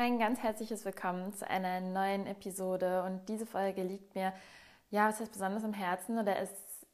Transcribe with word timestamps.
Ein 0.00 0.20
ganz 0.20 0.40
herzliches 0.44 0.84
Willkommen 0.84 1.34
zu 1.34 1.50
einer 1.50 1.80
neuen 1.80 2.28
Episode 2.28 3.02
und 3.02 3.28
diese 3.28 3.46
Folge 3.46 3.82
liegt 3.82 4.14
mir, 4.14 4.32
ja, 4.90 5.08
was 5.08 5.18
heißt 5.18 5.32
besonders 5.32 5.64
am 5.64 5.72
Herzen 5.72 6.20
oder 6.20 6.38
es 6.38 6.52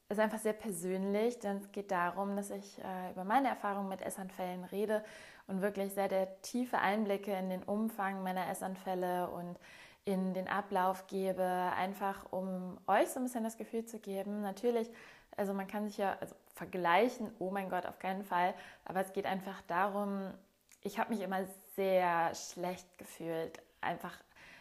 ist 0.09 0.19
einfach 0.19 0.39
sehr 0.39 0.55
persönlich, 0.55 1.39
denn 1.39 1.59
es 1.59 1.71
geht 1.71 1.91
darum, 1.91 2.35
dass 2.35 2.49
ich 2.49 2.79
äh, 2.79 3.11
über 3.11 3.25
meine 3.25 3.49
Erfahrungen 3.49 3.91
mit 3.91 4.01
Essanfällen 4.01 4.65
rede 4.65 5.05
und 5.47 5.61
wirklich 5.61 5.93
sehr 5.93 6.09
der 6.09 6.41
tiefe 6.41 6.79
Einblicke 6.79 7.31
in 7.33 7.51
den 7.51 7.63
Umfang 7.63 8.23
meiner 8.23 8.49
Essanfälle 8.49 9.29
und 9.29 9.59
in 10.07 10.33
den 10.33 10.49
Ablauf 10.49 11.07
gebe, 11.07 11.45
einfach 11.45 12.33
um 12.33 12.79
euch 12.87 13.09
so 13.09 13.21
ein 13.21 13.25
bisschen 13.25 13.45
das 13.45 13.59
Gefühl 13.59 13.85
zu 13.85 13.99
geben. 13.99 14.41
Natürlich, 14.41 14.91
also 15.37 15.53
man 15.53 15.67
kann 15.67 15.87
sich 15.89 15.99
ja 15.99 16.17
also 16.23 16.35
vergleichen, 16.55 17.31
oh 17.39 17.51
mein 17.51 17.69
Gott, 17.69 17.85
auf 17.85 17.99
keinen 17.99 18.25
Fall, 18.25 18.55
aber 18.87 19.03
es 19.03 19.13
geht 19.13 19.27
einfach 19.27 19.61
darum, 19.67 20.33
ich 20.81 20.99
habe 20.99 21.13
mich 21.13 21.23
immer 21.23 21.45
sehr 21.77 22.35
schlecht 22.35 22.99
gefühlt. 22.99 23.61
Einfach, 23.81 24.17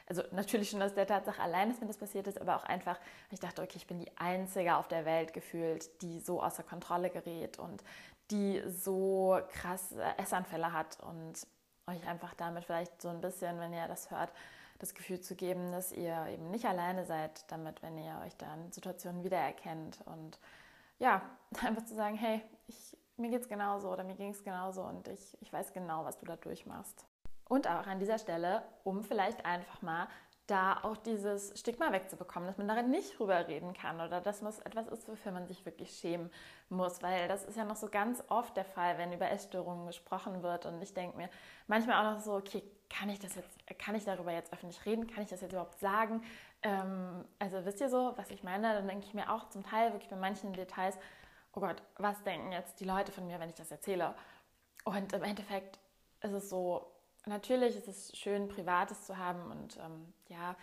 also 0.08 0.24
natürlich 0.32 0.70
schon 0.70 0.82
aus 0.82 0.94
der 0.94 1.08
Tatsache 1.08 1.42
allein, 1.42 1.70
dass 1.70 1.80
mir 1.80 1.88
das 1.88 1.98
passiert 1.98 2.28
ist, 2.28 2.40
aber 2.40 2.56
auch 2.58 2.66
einfach, 2.66 3.00
ich 3.32 3.40
dachte, 3.40 3.62
okay, 3.62 3.78
ich 3.78 3.88
bin 3.88 4.00
die 4.00 4.18
Einzige 4.18 4.76
auf 4.76 4.88
der 4.88 5.06
Welt 5.06 5.34
gefühlt, 5.34 6.02
die 6.02 6.20
so 6.20 6.42
außer 6.42 6.64
Kontrolle 6.64 7.10
gerät 7.10 7.60
und 7.60 7.84
die 8.32 8.62
so 8.68 9.40
krass 9.52 9.94
Essanfälle 10.18 10.74
hat 10.74 11.00
und 11.02 11.46
euch 11.88 12.08
einfach 12.08 12.34
damit 12.36 12.66
vielleicht 12.66 13.02
so 13.02 13.10
ein 13.10 13.22
bisschen, 13.22 13.60
wenn 13.60 13.74
ihr 13.74 13.88
das 13.88 14.10
hört, 14.12 14.32
das 14.80 14.94
Gefühl 14.94 15.22
zu 15.22 15.36
geben, 15.36 15.72
dass 15.72 15.92
ihr 15.92 16.28
eben 16.28 16.50
nicht 16.52 16.66
alleine 16.66 17.06
seid 17.06 17.50
damit, 17.52 17.82
wenn 17.82 17.98
ihr 17.98 18.22
euch 18.26 18.36
dann 18.38 18.72
Situationen 18.72 19.24
wiedererkennt 19.24 20.00
und 20.06 20.40
ja, 21.00 21.22
einfach 21.64 21.86
zu 21.86 21.96
sagen, 21.96 22.16
hey, 22.16 22.42
ich 22.68 22.98
mir 23.24 23.32
geht 23.32 23.42
es 23.42 23.50
genauso 23.50 23.90
oder 23.90 24.04
mir 24.04 24.16
ging 24.16 24.32
es 24.32 24.44
genauso 24.44 24.84
und 24.84 25.08
ich, 25.08 25.38
ich 25.42 25.52
weiß 25.52 25.74
genau, 25.74 26.06
was 26.06 26.18
du 26.18 26.26
da 26.26 26.36
durchmachst. 26.36 27.06
Und 27.48 27.68
auch 27.68 27.88
an 27.88 28.00
dieser 28.00 28.20
Stelle, 28.20 28.64
um 28.84 29.04
vielleicht 29.04 29.46
einfach 29.46 29.82
mal 29.82 30.08
da 30.48 30.84
auch 30.84 30.98
dieses 30.98 31.58
Stigma 31.58 31.94
wegzubekommen, 31.94 32.48
dass 32.48 32.58
man 32.58 32.68
darin 32.68 32.92
nicht 32.92 33.18
drüber 33.18 33.48
reden 33.48 33.74
kann 33.74 34.02
oder 34.02 34.20
dass 34.20 34.42
es 34.42 34.60
etwas 34.60 34.90
ist, 34.90 35.08
wofür 35.08 35.32
man 35.32 35.48
sich 35.48 35.66
wirklich 35.66 35.92
schämen 35.92 36.30
muss, 36.68 37.02
weil 37.02 37.30
das 37.30 37.46
ist 37.46 37.56
ja 37.56 37.64
noch 37.64 37.78
so 37.78 37.88
ganz 37.88 38.22
oft 38.28 38.58
der 38.58 38.66
Fall, 38.66 38.98
wenn 38.98 39.14
über 39.14 39.32
Essstörungen 39.32 39.88
gesprochen 39.88 40.44
wird 40.44 40.66
und 40.66 40.82
ich 40.82 40.94
denke 40.94 41.16
mir 41.16 41.30
manchmal 41.68 42.06
auch 42.06 42.16
noch 42.16 42.20
so, 42.20 42.34
okay, 42.34 42.62
kann 42.90 43.10
ich 43.10 43.20
das 43.20 43.36
jetzt, 43.36 43.58
kann 43.80 43.96
ich 43.96 44.04
darüber 44.04 44.34
jetzt 44.34 44.52
öffentlich 44.52 44.86
reden, 44.86 45.08
kann 45.08 45.24
ich 45.24 45.30
das 45.30 45.40
jetzt 45.40 45.54
überhaupt 45.54 45.80
sagen? 45.80 46.22
Ähm, 46.62 47.24
also 47.40 47.64
wisst 47.64 47.80
ihr 47.80 47.90
so, 47.90 48.12
was 48.18 48.30
ich 48.30 48.44
meine? 48.44 48.74
Dann 48.74 48.88
denke 48.88 49.06
ich 49.06 49.14
mir 49.14 49.32
auch 49.32 49.48
zum 49.48 49.64
Teil 49.64 49.94
wirklich 49.94 50.10
bei 50.10 50.18
manchen 50.18 50.52
Details, 50.52 50.98
oh 51.54 51.60
Gott, 51.60 51.82
was 51.98 52.22
denken 52.24 52.52
jetzt 52.52 52.80
die 52.80 52.86
Leute 52.86 53.12
von 53.12 53.28
mir, 53.28 53.40
wenn 53.40 53.50
ich 53.50 53.56
das 53.56 53.72
erzähle? 53.72 54.16
Und 54.84 55.14
im 55.14 55.24
Endeffekt 55.24 55.80
ist 56.22 56.34
es 56.34 56.50
so, 56.50 56.92
natürlich 57.26 57.76
ist 57.76 57.88
es 57.88 58.18
schön, 58.18 58.48
Privates 58.48 59.06
zu 59.06 59.18
haben 59.18 59.52
und 59.52 59.78
ähm, 59.78 60.14
ja, 60.28 60.56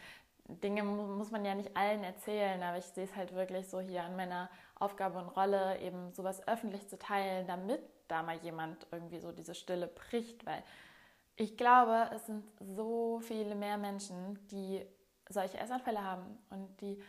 Dinge 0.49 0.83
muss 0.83 1.31
man 1.31 1.45
ja 1.45 1.55
nicht 1.55 1.77
allen 1.77 2.03
erzählen, 2.03 2.63
aber 2.63 2.79
ich 2.79 2.85
sehe 2.87 3.05
es 3.05 3.15
halt 3.15 3.35
wirklich 3.35 3.69
so 3.69 3.81
hier 3.81 4.03
an 4.03 4.17
meiner 4.17 4.51
Aufgabe 4.79 5.19
und 5.19 5.29
Rolle, 5.29 5.79
eben 5.81 6.13
sowas 6.13 6.47
öffentlich 6.49 6.89
zu 6.89 6.99
teilen, 6.99 7.47
damit 7.47 7.81
da 8.09 8.23
mal 8.23 8.37
jemand 8.39 8.87
irgendwie 8.91 9.21
so 9.21 9.31
diese 9.31 9.55
Stille 9.55 9.87
bricht, 9.87 10.45
weil 10.47 10.63
ich 11.37 11.57
glaube, 11.57 12.11
es 12.15 12.27
sind 12.27 12.45
so 12.59 13.21
viele 13.21 13.55
mehr 13.55 13.79
Menschen, 13.79 14.39
die 14.49 14.85
solche 15.29 15.59
Essanfälle 15.59 16.03
haben 16.03 16.39
und 16.51 16.81
die 16.81 17.01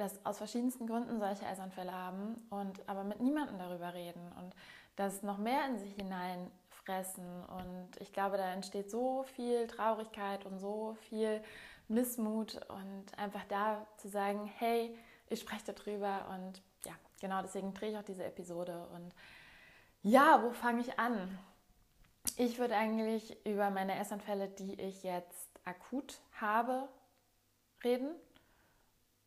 das 0.00 0.24
aus 0.24 0.38
verschiedensten 0.38 0.86
Gründen 0.86 1.20
solche 1.20 1.44
Essanfälle 1.44 1.92
haben 1.92 2.36
und 2.50 2.88
aber 2.88 3.04
mit 3.04 3.20
niemandem 3.20 3.58
darüber 3.58 3.94
reden 3.94 4.32
und 4.38 4.54
das 4.96 5.22
noch 5.22 5.38
mehr 5.38 5.66
in 5.66 5.78
sich 5.78 5.94
hineinfressen. 5.94 7.44
Und 7.44 7.88
ich 8.00 8.12
glaube, 8.12 8.36
da 8.36 8.52
entsteht 8.52 8.90
so 8.90 9.24
viel 9.24 9.66
Traurigkeit 9.66 10.46
und 10.46 10.58
so 10.58 10.96
viel 11.08 11.42
Missmut 11.88 12.60
und 12.68 13.18
einfach 13.18 13.44
da 13.48 13.86
zu 13.96 14.08
sagen, 14.08 14.50
hey, 14.58 14.96
ich 15.28 15.40
spreche 15.40 15.72
darüber 15.72 16.28
und 16.34 16.62
ja, 16.84 16.92
genau 17.20 17.42
deswegen 17.42 17.74
drehe 17.74 17.90
ich 17.90 17.98
auch 17.98 18.02
diese 18.02 18.24
Episode. 18.24 18.88
Und 18.94 19.14
ja, 20.02 20.42
wo 20.42 20.50
fange 20.50 20.80
ich 20.80 20.98
an? 20.98 21.38
Ich 22.36 22.58
würde 22.58 22.76
eigentlich 22.76 23.44
über 23.46 23.70
meine 23.70 23.98
Essanfälle, 23.98 24.48
die 24.48 24.80
ich 24.80 25.02
jetzt 25.02 25.48
akut 25.64 26.20
habe, 26.40 26.88
reden 27.84 28.14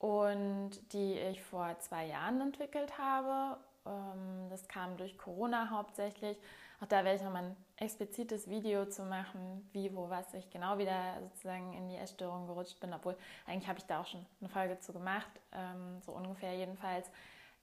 und 0.03 0.71
die 0.91 1.17
ich 1.17 1.41
vor 1.41 1.79
zwei 1.79 2.07
Jahren 2.07 2.41
entwickelt 2.41 2.97
habe. 2.97 3.57
Ähm, 3.85 4.49
das 4.49 4.67
kam 4.67 4.97
durch 4.97 5.17
Corona 5.17 5.69
hauptsächlich. 5.69 6.37
Auch 6.81 6.87
da 6.87 7.05
werde 7.05 7.15
ich 7.15 7.23
nochmal 7.23 7.43
ein 7.43 7.55
explizites 7.77 8.49
Video 8.49 8.85
zu 8.85 9.03
machen, 9.03 9.65
wie, 9.71 9.95
wo, 9.95 10.09
was 10.09 10.33
ich 10.33 10.49
genau 10.49 10.77
wieder 10.77 11.21
sozusagen 11.21 11.73
in 11.73 11.87
die 11.87 11.95
Essstörung 11.95 12.47
gerutscht 12.47 12.81
bin. 12.81 12.93
Obwohl, 12.93 13.15
eigentlich 13.47 13.69
habe 13.69 13.79
ich 13.79 13.85
da 13.85 14.01
auch 14.01 14.05
schon 14.05 14.25
eine 14.41 14.49
Folge 14.49 14.77
zu 14.79 14.91
gemacht, 14.91 15.31
ähm, 15.53 16.01
so 16.05 16.11
ungefähr 16.11 16.53
jedenfalls. 16.53 17.09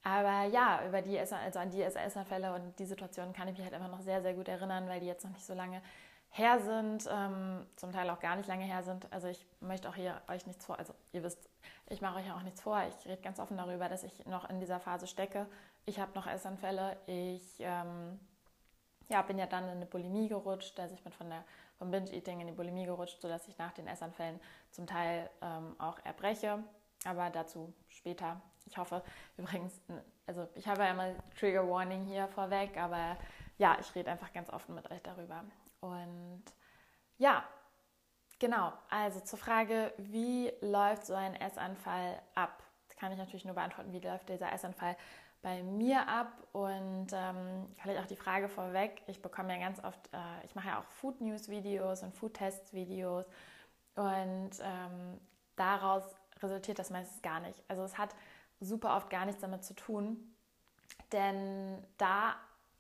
Aber 0.03 0.45
ja, 0.45 0.81
über 0.89 1.03
die, 1.03 1.19
also 1.19 1.37
an 1.59 1.71
die 1.71 1.83
SS-Fälle 1.83 2.55
und 2.55 2.79
die 2.79 2.87
Situation 2.87 3.35
kann 3.35 3.49
ich 3.49 3.59
mich 3.59 3.65
halt 3.65 3.75
einfach 3.75 3.91
noch 3.91 4.01
sehr, 4.01 4.23
sehr 4.23 4.33
gut 4.33 4.49
erinnern, 4.49 4.89
weil 4.89 5.01
die 5.01 5.07
jetzt 5.07 5.25
noch 5.25 5.33
nicht 5.33 5.45
so 5.45 5.53
lange 5.53 5.83
her 6.31 6.59
sind, 6.61 7.07
ähm, 7.13 7.67
zum 7.77 7.93
Teil 7.93 8.09
auch 8.09 8.21
gar 8.21 8.37
nicht 8.37 8.49
lange 8.49 8.65
her 8.65 8.83
sind. 8.83 9.13
Also 9.13 9.29
ich 9.29 9.45
möchte 9.61 9.89
auch 9.89 9.95
hier 9.95 10.23
euch 10.29 10.47
nichts 10.47 10.65
vor, 10.65 10.79
also 10.79 10.95
ihr 11.13 11.23
wisst, 11.23 11.51
ich 11.91 12.01
mache 12.01 12.21
euch 12.21 12.33
auch 12.33 12.43
nichts 12.43 12.63
vor. 12.63 12.83
Ich 12.89 13.07
rede 13.07 13.21
ganz 13.21 13.39
offen 13.41 13.57
darüber, 13.57 13.89
dass 13.89 14.05
ich 14.05 14.25
noch 14.27 14.49
in 14.49 14.61
dieser 14.61 14.79
Phase 14.79 15.07
stecke. 15.07 15.47
Ich 15.85 15.99
habe 15.99 16.13
noch 16.15 16.27
Essanfälle. 16.27 16.97
Ich 17.07 17.57
ähm, 17.59 18.19
ja, 19.09 19.23
bin 19.23 19.39
ja 19.39 19.47
dann 19.47 19.65
in 19.65 19.71
eine 19.71 19.87
Bulimie 19.87 20.29
gerutscht. 20.29 20.79
Also 20.79 20.95
ich 20.95 21.03
bin 21.03 21.13
von 21.13 21.29
der, 21.29 21.45
vom 21.79 21.91
Binge-Eating 21.91 22.41
in 22.41 22.47
die 22.47 22.53
Bulimie 22.53 22.87
gerutscht, 22.87 23.21
sodass 23.21 23.49
ich 23.49 23.59
nach 23.59 23.73
den 23.73 23.89
Essanfällen 23.89 24.39
zum 24.71 24.87
Teil 24.87 25.29
ähm, 25.43 25.75
auch 25.81 25.99
erbreche. 26.05 26.63
Aber 27.05 27.29
dazu 27.29 27.75
später. 27.89 28.41
Ich 28.67 28.79
hoffe 28.79 29.03
übrigens, 29.37 29.81
also 30.27 30.49
ich 30.55 30.69
habe 30.69 30.85
ja 30.85 30.93
immer 30.93 31.13
Trigger 31.39 31.69
Warning 31.69 32.05
hier 32.05 32.29
vorweg, 32.29 32.77
aber 32.77 33.17
ja, 33.59 33.77
ich 33.81 33.93
rede 33.97 34.13
einfach 34.13 34.33
ganz 34.33 34.49
offen 34.49 34.77
mit 34.77 34.89
euch 34.93 35.03
darüber. 35.03 35.43
Und 35.81 36.45
ja, 37.19 37.43
genau. 38.41 38.73
Also 38.89 39.21
zur 39.21 39.39
Frage, 39.39 39.93
wie 39.99 40.53
läuft 40.61 41.07
so 41.07 41.15
ein 41.15 41.37
Essanfall 41.37 42.21
ab? 42.35 42.63
Das 42.89 42.97
kann 42.97 43.13
ich 43.13 43.19
natürlich 43.19 43.45
nur 43.45 43.55
beantworten, 43.55 43.93
wie 43.93 44.01
läuft 44.01 44.29
dieser 44.29 44.53
Essanfall 44.53 44.97
bei 45.43 45.63
mir 45.63 46.07
ab 46.09 46.33
und 46.53 47.09
ähm, 47.13 47.67
vielleicht 47.77 48.01
auch 48.01 48.07
die 48.07 48.17
Frage 48.17 48.49
vorweg. 48.49 49.03
Ich 49.07 49.23
bekomme 49.23 49.55
ja 49.55 49.61
ganz 49.61 49.83
oft, 49.83 50.13
äh, 50.13 50.45
ich 50.45 50.55
mache 50.55 50.69
ja 50.69 50.81
auch 50.81 50.85
Food 50.85 51.21
News 51.21 51.49
Videos 51.49 52.03
und 52.03 52.15
Food 52.15 52.35
Tests 52.35 52.75
Videos 52.75 53.25
und 53.95 54.51
ähm, 54.61 55.21
daraus 55.57 56.03
resultiert 56.43 56.79
das 56.79 56.91
meistens 56.91 57.23
gar 57.23 57.41
nicht. 57.41 57.63
Also 57.69 57.85
es 57.85 57.97
hat 57.97 58.15
super 58.61 58.97
oft 58.97 59.09
gar 59.09 59.25
nichts 59.25 59.41
damit 59.41 59.65
zu 59.65 59.75
tun, 59.75 60.35
denn 61.13 61.83
da 61.97 62.37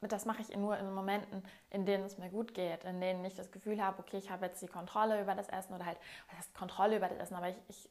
das 0.08 0.24
mache 0.24 0.42
ich 0.42 0.56
nur 0.56 0.78
in 0.78 0.92
Momenten, 0.94 1.42
in 1.70 1.84
denen 1.84 2.04
es 2.04 2.18
mir 2.18 2.30
gut 2.30 2.54
geht, 2.54 2.84
in 2.84 3.00
denen 3.00 3.24
ich 3.24 3.34
das 3.34 3.50
Gefühl 3.50 3.82
habe, 3.82 3.98
okay, 4.00 4.16
ich 4.16 4.30
habe 4.30 4.46
jetzt 4.46 4.62
die 4.62 4.66
Kontrolle 4.66 5.20
über 5.20 5.34
das 5.34 5.48
Essen 5.48 5.74
oder 5.74 5.84
halt, 5.84 5.98
was 6.28 6.38
heißt 6.38 6.54
Kontrolle 6.54 6.96
über 6.96 7.08
das 7.08 7.18
Essen, 7.18 7.34
aber 7.34 7.48
ich, 7.48 7.56
ich 7.68 7.88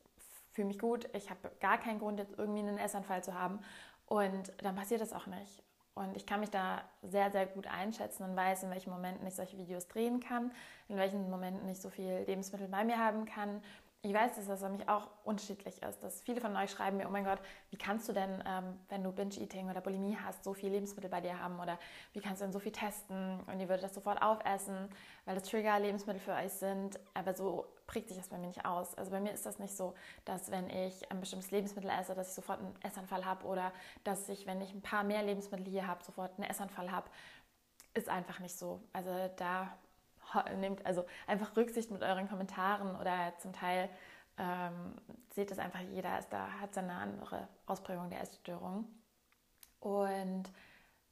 fühle 0.52 0.68
mich 0.68 0.80
gut, 0.80 1.08
ich 1.14 1.30
habe 1.30 1.52
gar 1.60 1.78
keinen 1.78 2.00
Grund, 2.00 2.20
jetzt 2.20 2.38
irgendwie 2.38 2.60
einen 2.60 2.78
Essanfall 2.78 3.24
zu 3.24 3.34
haben 3.34 3.60
und 4.08 4.52
dann 4.64 4.76
passiert 4.76 5.02
das 5.02 5.14
auch 5.14 5.28
nicht. 5.28 5.64
Und 5.94 6.16
ich 6.16 6.26
kann 6.26 6.40
mich 6.40 6.50
da 6.50 6.82
sehr, 7.02 7.30
sehr 7.30 7.46
gut 7.46 7.68
einschätzen 7.68 8.24
und 8.24 8.36
weiß, 8.36 8.64
in 8.64 8.70
welchen 8.70 8.90
Momenten 8.90 9.28
ich 9.28 9.36
solche 9.36 9.58
Videos 9.58 9.88
drehen 9.88 10.20
kann, 10.20 10.52
in 10.88 10.96
welchen 10.96 11.30
Momenten 11.30 11.68
ich 11.68 11.82
so 11.82 11.90
viel 11.90 12.24
Lebensmittel 12.26 12.70
bei 12.70 12.86
mir 12.86 12.98
haben 12.98 13.26
kann 13.26 13.62
ich 14.02 14.14
weiß, 14.14 14.36
dass 14.36 14.48
das 14.48 14.62
nämlich 14.62 14.88
auch 14.88 15.10
unterschiedlich 15.26 15.82
ist. 15.84 16.02
Dass 16.02 16.22
viele 16.22 16.40
von 16.40 16.56
euch 16.56 16.72
schreiben 16.72 16.98
mir, 16.98 17.08
oh 17.08 17.12
mein 17.12 17.26
Gott, 17.26 17.40
wie 17.70 17.78
kannst 17.78 18.08
du 18.08 18.14
denn, 18.14 18.42
ähm, 18.48 18.80
wenn 18.88 19.04
du 19.04 19.12
Binge-Eating 19.12 19.70
oder 19.70 19.82
Bulimie 19.82 20.18
hast, 20.18 20.46
so 20.46 20.54
viel 20.54 20.72
Lebensmittel 20.72 21.10
bei 21.10 21.20
dir 21.20 21.38
haben? 21.38 21.60
Oder 21.60 21.78
wie 22.14 22.22
kannst 22.22 22.42
du 22.42 22.46
denn 22.46 22.54
so 22.54 22.60
viel 22.60 22.72
testen? 22.72 23.42
Und 23.42 23.60
ihr 23.60 23.68
würdet 23.68 23.84
das 23.84 23.94
sofort 23.94 24.22
aufessen, 24.22 24.90
weil 25.26 25.36
das 25.36 25.50
Trigger-Lebensmittel 25.50 26.22
für 26.22 26.32
euch 26.32 26.54
sind. 26.54 26.98
Aber 27.14 27.34
so 27.34 27.66
prägt 27.88 28.08
sich 28.08 28.18
das 28.18 28.30
bei 28.30 28.38
mir 28.38 28.48
nicht 28.48 28.64
aus. 28.64 28.96
Also 28.96 29.12
bei 29.12 29.20
mir 29.20 29.34
ist 29.34 29.46
das 29.46 29.60
nicht 29.60 29.76
so, 29.76 29.94
dass 30.24 30.50
wenn 30.50 30.70
ich 30.70 31.12
ein 31.12 31.20
bestimmtes 31.20 31.52
Lebensmittel 31.52 31.90
esse, 31.90 32.16
dass 32.16 32.30
ich 32.30 32.36
sofort 32.36 32.60
einen 32.60 32.82
Essanfall 32.82 33.26
habe 33.26 33.46
oder 33.46 33.74
dass 34.06 34.30
ich, 34.30 34.48
wenn 34.48 34.62
ich 34.62 34.74
ein 34.74 34.82
paar 34.82 35.04
mehr 35.04 35.24
Lebensmittel 35.24 35.66
hier 35.66 35.88
habe, 35.88 36.06
sofort 36.06 36.32
einen 36.38 36.50
Essanfall 36.50 36.90
habe. 36.90 37.10
Ist 37.96 38.08
einfach 38.08 38.40
nicht 38.40 38.58
so. 38.58 38.82
Also 38.94 39.10
da 39.36 39.78
nehmt 40.58 40.86
also 40.86 41.06
einfach 41.28 41.56
Rücksicht 41.56 41.92
mit 41.92 42.02
euren 42.02 42.30
Kommentaren 42.30 42.96
oder 42.96 43.34
zum 43.40 43.54
Teil 43.54 43.90
ähm, 44.38 44.96
seht 45.32 45.52
es 45.52 45.60
einfach, 45.60 45.82
jeder 45.82 46.18
ist 46.18 46.30
da, 46.30 46.48
hat 46.62 46.74
seine 46.74 46.94
andere 46.94 47.48
Ausprägung 47.66 48.10
der 48.10 48.22
Essstörung. 48.22 48.88
Und 49.80 50.52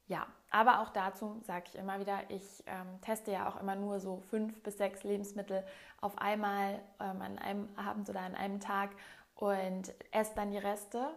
ja, 0.06 0.26
aber 0.50 0.80
auch 0.80 0.88
dazu 0.88 1.38
sage 1.42 1.66
ich 1.68 1.74
immer 1.74 2.00
wieder, 2.00 2.18
ich 2.30 2.64
ähm, 2.66 3.00
teste 3.02 3.30
ja 3.30 3.48
auch 3.48 3.60
immer 3.60 3.76
nur 3.76 4.00
so 4.00 4.22
fünf 4.30 4.62
bis 4.62 4.78
sechs 4.78 5.04
Lebensmittel 5.04 5.62
auf 6.00 6.16
einmal 6.16 6.80
ähm, 6.98 7.20
an 7.20 7.38
einem 7.38 7.68
Abend 7.76 8.08
oder 8.08 8.20
an 8.20 8.34
einem 8.34 8.58
Tag 8.58 8.90
und 9.34 9.92
esse 10.10 10.34
dann 10.34 10.50
die 10.50 10.58
Reste. 10.58 11.10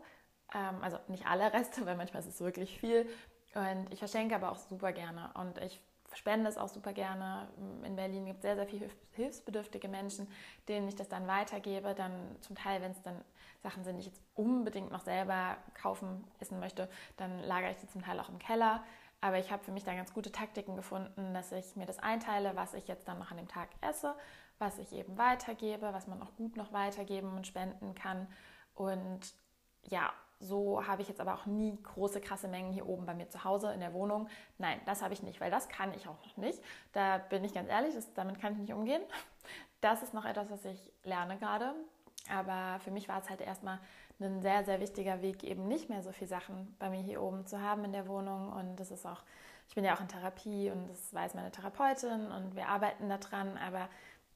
Ähm, 0.54 0.82
also 0.82 0.98
nicht 1.08 1.26
alle 1.26 1.54
Reste, 1.54 1.86
weil 1.86 1.96
manchmal 1.96 2.22
ist 2.22 2.28
es 2.28 2.42
wirklich 2.42 2.78
viel. 2.78 3.08
Und 3.54 3.88
ich 3.92 4.00
verschenke 4.00 4.36
aber 4.36 4.52
auch 4.52 4.58
super 4.58 4.92
gerne. 4.92 5.32
Und 5.36 5.58
ich 5.60 5.82
spende 6.14 6.50
es 6.50 6.58
auch 6.58 6.68
super 6.68 6.94
gerne. 6.94 7.48
In 7.84 7.96
Berlin 7.96 8.26
gibt 8.26 8.38
es 8.38 8.42
sehr, 8.44 8.56
sehr 8.56 8.68
viele 8.68 8.90
hilfsbedürftige 9.14 9.88
Menschen, 9.88 10.28
denen 10.68 10.88
ich 10.88 10.96
das 10.96 11.10
dann 11.10 11.28
weitergebe. 11.28 11.94
Dann 11.96 12.14
zum 12.42 12.56
Teil, 12.56 12.82
wenn 12.82 12.92
es 12.92 13.02
dann 13.02 13.16
Sachen 13.64 13.84
sind, 13.84 13.96
die 13.96 14.02
ich 14.02 14.08
jetzt 14.08 14.22
unbedingt 14.36 14.92
noch 14.92 15.02
selber 15.02 15.58
kaufen, 15.74 16.24
essen 16.40 16.60
möchte, 16.60 16.90
dann 17.18 17.40
lagere 17.40 17.72
ich 17.72 17.78
die 17.78 17.88
zum 17.88 18.02
Teil 18.02 18.20
auch 18.20 18.30
im 18.30 18.40
Keller. 18.40 18.84
Aber 19.22 19.38
ich 19.38 19.52
habe 19.52 19.64
für 19.64 19.72
mich 19.72 19.84
da 19.84 19.94
ganz 19.94 20.14
gute 20.14 20.32
Taktiken 20.32 20.76
gefunden, 20.76 21.34
dass 21.34 21.52
ich 21.52 21.76
mir 21.76 21.86
das 21.86 22.00
einteile, 22.00 22.56
was 22.56 22.74
ich 22.74 22.88
jetzt 22.88 23.08
dann 23.08 23.20
noch 23.20 23.30
an 23.30 23.38
dem 23.38 23.48
Tag 23.48 23.70
esse, 23.82 24.16
was 24.58 24.80
ich 24.80 24.94
eben 24.94 25.18
weitergebe, 25.18 25.94
was 25.94 26.08
man 26.08 26.22
auch 26.24 26.36
gut 26.36 26.58
noch 26.58 26.74
weitergeben 26.74 27.36
und 27.36 27.46
spenden 27.46 27.94
kann. 27.94 28.28
Und 28.74 29.36
ja, 29.84 30.12
so 30.42 30.86
habe 30.86 31.02
ich 31.02 31.08
jetzt 31.08 31.22
aber 31.22 31.36
auch 31.36 31.46
nie 31.46 31.78
große, 31.82 32.20
krasse 32.20 32.48
Mengen 32.48 32.74
hier 32.74 32.88
oben 32.88 33.06
bei 33.06 33.14
mir 33.14 33.30
zu 33.30 33.44
Hause 33.44 33.72
in 33.74 33.80
der 33.80 33.94
Wohnung. 33.94 34.28
Nein, 34.58 34.80
das 34.86 35.02
habe 35.02 35.14
ich 35.14 35.24
nicht, 35.24 35.40
weil 35.40 35.52
das 35.52 35.70
kann 35.70 35.94
ich 35.94 36.08
auch 36.08 36.18
noch 36.26 36.38
nicht. 36.38 36.60
Da 36.94 37.20
bin 37.20 37.44
ich 37.44 37.54
ganz 37.54 37.70
ehrlich, 37.70 37.94
das, 37.94 38.12
damit 38.14 38.40
kann 38.40 38.54
ich 38.54 38.60
nicht 38.60 38.74
umgehen. 38.74 39.02
Das 39.80 40.04
ist 40.04 40.14
noch 40.14 40.26
etwas, 40.26 40.50
was 40.50 40.66
ich 40.66 40.92
lerne 41.04 41.38
gerade. 41.38 41.74
Aber 42.30 42.80
für 42.80 42.92
mich 42.92 43.08
war 43.08 43.20
es 43.20 43.30
halt 43.30 43.42
erstmal 43.42 43.80
ein 44.20 44.42
sehr, 44.42 44.64
sehr 44.64 44.80
wichtiger 44.80 45.22
Weg, 45.22 45.44
eben 45.44 45.68
nicht 45.68 45.90
mehr 45.90 46.04
so 46.04 46.12
viele 46.12 46.30
Sachen 46.30 46.76
bei 46.78 46.90
mir 46.90 47.02
hier 47.02 47.22
oben 47.22 47.46
zu 47.46 47.62
haben 47.62 47.84
in 47.86 47.92
der 47.92 48.08
Wohnung. 48.08 48.52
Und 48.52 48.76
das 48.80 48.92
ist 48.92 49.06
auch, 49.06 49.24
ich 49.68 49.76
bin 49.76 49.84
ja 49.84 49.96
auch 49.96 50.02
in 50.02 50.08
Therapie 50.08 50.70
und 50.70 50.88
das 50.88 51.14
weiß 51.14 51.34
meine 51.34 51.52
Therapeutin 51.52 52.32
und 52.32 52.56
wir 52.56 52.68
arbeiten 52.68 53.10
daran, 53.10 53.58
aber 53.58 53.90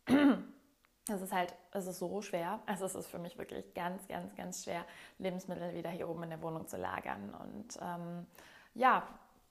es 1.07 1.21
ist 1.21 1.33
halt, 1.33 1.53
es 1.71 1.85
ist 1.85 1.99
so 1.99 2.21
schwer. 2.21 2.59
Also 2.65 2.85
es 2.85 2.95
ist 2.95 3.07
für 3.07 3.19
mich 3.19 3.37
wirklich 3.37 3.73
ganz, 3.73 4.07
ganz, 4.07 4.35
ganz 4.35 4.63
schwer, 4.63 4.85
Lebensmittel 5.19 5.73
wieder 5.73 5.89
hier 5.89 6.09
oben 6.09 6.23
in 6.23 6.31
der 6.31 6.41
Wohnung 6.41 6.67
zu 6.67 6.77
lagern. 6.77 7.33
Und 7.35 7.77
ähm, 7.81 8.25
ja, 8.73 9.07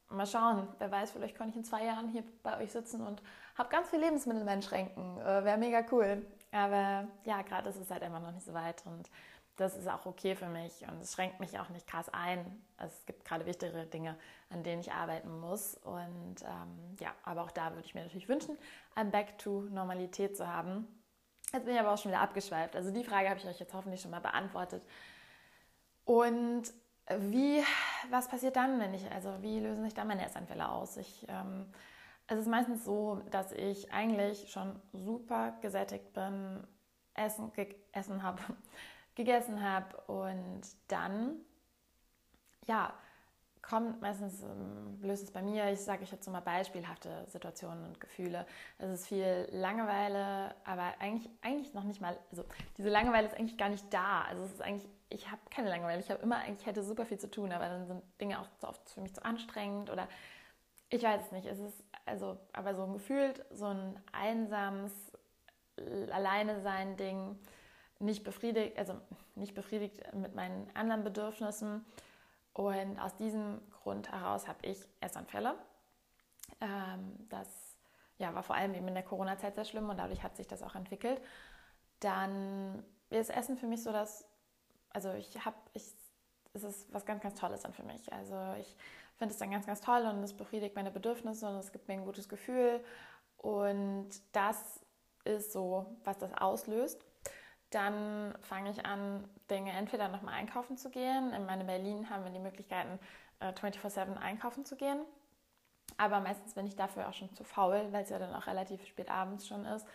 mal 0.09 0.27
schauen. 0.27 0.69
Wer 0.79 0.91
weiß, 0.91 1.13
vielleicht 1.13 1.37
kann 1.37 1.49
ich 1.49 1.57
in 1.57 1.65
zwei 1.65 1.85
Jahren 1.85 2.09
hier 2.09 2.25
bei 2.43 2.59
euch 2.59 2.73
sitzen 2.73 3.07
und 3.07 3.23
habe 3.57 3.69
ganz 3.69 3.91
viel 3.91 4.01
Lebensmittel 4.01 4.41
in 4.41 4.47
meinen 4.47 4.63
Schränken. 4.63 5.19
Äh, 5.21 5.45
Wäre 5.45 5.59
mega 5.59 5.85
cool. 5.93 6.27
Aber 6.51 7.07
ja, 7.25 7.43
gerade 7.43 7.71
ist 7.71 7.81
es 7.81 7.91
halt 7.91 8.03
einfach 8.03 8.21
noch 8.21 8.33
nicht 8.33 8.47
so 8.47 8.55
weit 8.55 8.85
und 8.87 9.11
das 9.57 9.77
ist 9.77 9.89
auch 9.89 10.05
okay 10.07 10.35
für 10.35 10.49
mich 10.49 10.83
und 10.89 11.01
es 11.01 11.13
schränkt 11.13 11.39
mich 11.39 11.59
auch 11.61 11.69
nicht 11.69 11.87
krass 11.87 12.09
ein. 12.13 12.61
Es 12.77 13.07
gibt 13.07 13.25
gerade 13.25 13.47
wichtigere 13.47 13.87
Dinge, 13.87 14.17
an 14.51 14.65
denen 14.65 14.81
ich 14.81 14.91
arbeiten 14.93 15.39
muss. 15.41 15.77
Und 15.77 16.43
ähm, 16.43 16.97
ja, 16.99 17.15
aber 17.23 17.43
auch 17.43 17.53
da 17.53 17.71
würde 17.71 17.87
ich 17.87 17.95
mir 17.95 18.03
natürlich 18.03 18.29
wünschen, 18.29 18.59
ein 18.97 19.13
Back 19.13 19.39
to 19.39 19.63
Normalität 19.71 20.37
zu 20.37 20.49
haben. 20.49 20.89
Jetzt 21.53 21.65
bin 21.65 21.75
ich 21.75 21.81
aber 21.81 21.93
auch 21.93 21.99
schon 21.99 22.11
wieder 22.11 22.21
abgeschweift. 22.21 22.75
Also 22.75 22.91
die 22.91 23.05
Frage 23.05 23.29
habe 23.29 23.39
ich 23.39 23.47
euch 23.47 23.61
jetzt 23.61 23.75
hoffentlich 23.75 24.01
schon 24.01 24.11
mal 24.11 24.21
beantwortet. 24.21 24.83
Und 26.05 26.73
wie, 27.19 27.63
was 28.11 28.29
passiert 28.29 28.57
dann, 28.57 28.81
wenn 28.81 28.95
ich, 28.95 29.11
also 29.11 29.43
wie 29.43 29.61
lösen 29.61 29.85
sich 29.85 29.95
dann 29.95 30.09
meine 30.09 30.25
Essanfälle 30.25 30.69
aus? 30.69 30.97
Ich, 30.97 31.27
ähm, 31.29 31.67
es 32.27 32.39
ist 32.39 32.49
meistens 32.49 32.85
so, 32.85 33.21
dass 33.31 33.53
ich 33.53 33.93
eigentlich 33.93 34.51
schon 34.51 34.81
super 34.93 35.57
gesättigt 35.61 36.13
bin, 36.15 36.67
Essen, 37.15 37.53
gegessen 37.55 38.23
habe, 38.23 38.43
gegessen 39.15 39.63
habe 39.63 39.97
und 40.07 40.63
dann, 40.89 41.37
ja, 42.67 42.95
kommt 43.69 44.03
meistens, 44.03 44.43
ähm, 44.43 44.99
löst 45.01 45.23
es 45.23 45.31
bei 45.31 45.41
mir, 45.41 45.71
ich 45.71 45.81
sage 45.81 46.03
euch 46.03 46.13
jetzt 46.13 46.29
mal 46.29 46.41
beispielhafte 46.41 47.25
Situationen 47.29 47.85
und 47.87 48.01
Gefühle. 48.01 48.47
Es 48.79 48.91
ist 48.91 49.07
viel 49.07 49.49
Langeweile, 49.53 50.55
aber 50.65 50.93
eigentlich, 50.99 51.31
eigentlich 51.41 51.73
noch 51.73 51.85
nicht 51.85 52.01
mal, 52.01 52.19
also 52.31 52.45
diese 52.77 52.91
Langeweile 52.91 53.27
ist 53.27 53.37
eigentlich 53.37 53.57
gar 53.57 53.71
nicht 53.71 53.93
da. 53.93 54.23
Also 54.23 54.45
es 54.45 54.53
ist 54.53 54.63
eigentlich, 54.63 54.87
ich 55.09 55.31
habe 55.31 55.41
keine 55.51 55.71
Langeweile, 55.71 56.01
ich 56.01 56.11
habe 56.11 56.23
immer 56.23 56.37
eigentlich, 56.37 56.67
hätte 56.67 56.83
super 56.83 57.07
viel 57.07 57.19
zu 57.19 57.31
tun, 57.31 57.53
aber 57.53 57.69
dann 57.69 57.87
sind 57.87 58.03
Dinge 58.21 58.39
auch 58.41 58.49
so 58.61 58.69
oft 58.69 58.89
für 58.91 59.01
mich 59.01 59.15
zu 59.15 59.25
anstrengend 59.25 59.91
oder 59.91 60.09
ich 60.91 61.03
weiß 61.03 61.23
es 61.23 61.33
nicht. 61.33 61.47
Es 61.47 61.59
ist 61.59 61.83
also, 62.05 62.39
aber 62.53 62.75
so 62.75 62.87
gefühlt 62.89 63.45
so 63.51 63.67
ein 63.67 63.99
einsames 64.13 64.93
Alleine 66.13 66.61
sein 66.61 66.97
Ding, 66.97 67.37
nicht 67.99 68.23
befriedigt, 68.25 68.79
also 68.79 68.95
nicht 69.35 69.55
befriedigt 69.55 70.03
mit 70.15 70.35
meinen 70.35 70.71
anderen 70.75 71.03
Bedürfnissen 71.03 71.85
und 72.55 72.99
aus 73.01 73.15
diesem 73.17 73.61
Grund 73.83 74.11
heraus 74.11 74.49
habe 74.49 74.67
ich 74.67 74.87
Essanfälle. 75.01 75.57
Ähm, 76.61 77.27
das 77.29 77.77
ja, 78.19 78.33
war 78.35 78.43
vor 78.43 78.55
allem 78.55 78.75
eben 78.75 78.89
in 78.89 78.95
der 78.95 79.03
Corona-Zeit 79.03 79.57
sehr 79.57 79.65
schlimm 79.65 79.91
und 79.91 79.99
dadurch 79.99 80.23
hat 80.23 80.37
sich 80.37 80.47
das 80.47 80.63
auch 80.63 80.77
entwickelt. 80.77 81.21
Dann 82.01 82.85
ist 83.11 83.31
Essen 83.31 83.57
für 83.57 83.67
mich 83.67 83.83
so, 83.83 83.93
dass, 83.93 84.27
also 84.91 85.13
ich 85.15 85.45
habe, 85.45 85.57
ich, 85.73 85.85
es 86.53 86.63
ist 86.63 86.93
was 86.93 87.05
ganz, 87.05 87.23
ganz 87.23 87.39
Tolles 87.39 87.63
dann 87.63 87.73
für 87.73 87.83
mich. 87.83 88.13
Also 88.13 88.37
ich 88.61 88.77
finde 89.17 89.33
es 89.33 89.39
dann 89.39 89.51
ganz, 89.51 89.67
ganz 89.67 89.81
toll 89.81 90.03
und 90.03 90.23
es 90.23 90.33
befriedigt 90.33 90.77
meine 90.77 90.93
Bedürfnisse 90.93 91.49
und 91.49 91.57
es 91.57 91.73
gibt 91.73 91.89
mir 91.89 91.95
ein 91.95 92.05
gutes 92.05 92.29
Gefühl. 92.29 92.85
Und 93.39 94.11
das 94.31 94.81
ist 95.25 95.53
so, 95.53 95.87
was 96.05 96.19
das 96.19 96.33
auslöst. 96.35 97.05
Dann 97.75 98.33
fange 98.41 98.71
ich 98.71 98.87
an, 98.87 99.29
Dinge 99.51 99.73
entweder 99.73 100.09
nochmal 100.09 100.35
einkaufen 100.35 100.77
zu 100.77 100.91
gehen. 100.91 101.33
In 101.33 101.45
meinem 101.45 101.67
Berlin 101.67 102.09
haben 102.09 102.23
wir 102.23 102.31
die 102.31 102.39
Möglichkeiten, 102.39 103.01
24-7 103.41 104.15
äh, 104.15 104.19
einkaufen 104.19 104.65
zu 104.65 104.77
gehen. 104.77 105.05
Aber 105.97 106.21
meistens 106.21 106.55
bin 106.55 106.69
ich 106.69 106.77
dafür 106.77 107.09
auch 107.09 107.15
schon 107.15 107.35
zu 107.35 107.43
faul, 107.43 107.89
weil 107.91 108.05
es 108.05 108.11
ja 108.11 108.21
dann 108.21 108.33
auch 108.33 108.47
relativ 108.47 108.87
spät 108.87 109.11
abends 109.11 109.49
schon 109.49 109.65
ist. 109.65 109.87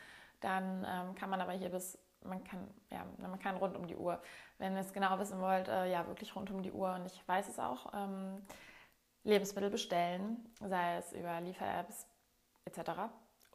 Dann 0.42 0.86
ähm, 0.86 1.16
kann 1.16 1.30
man 1.30 1.40
aber 1.40 1.54
hier 1.54 1.70
bis, 1.70 1.98
man 2.22 2.44
kann, 2.44 2.68
ja, 2.90 3.06
man 3.18 3.40
kann 3.40 3.56
rund 3.56 3.78
um 3.78 3.88
die 3.88 3.96
Uhr. 3.96 4.22
Wenn 4.58 4.76
ihr 4.76 4.82
es 4.82 4.92
genau 4.92 5.18
wissen 5.18 5.40
wollt, 5.40 5.70
äh, 5.70 5.90
ja, 5.90 6.06
wirklich 6.06 6.36
rund 6.36 6.52
um 6.52 6.62
die 6.62 6.74
Uhr. 6.74 6.94
Und 6.96 7.06
ich 7.06 7.26
weiß 7.30 7.48
es 7.48 7.60
auch, 7.60 7.94
ähm, 7.94 8.42
Lebensmittel 9.24 9.70
bestellen, 9.70 10.54
sei 10.60 10.98
es 10.98 11.14
über 11.14 11.40
Liefer-Apps 11.40 12.08
etc. 12.66 12.92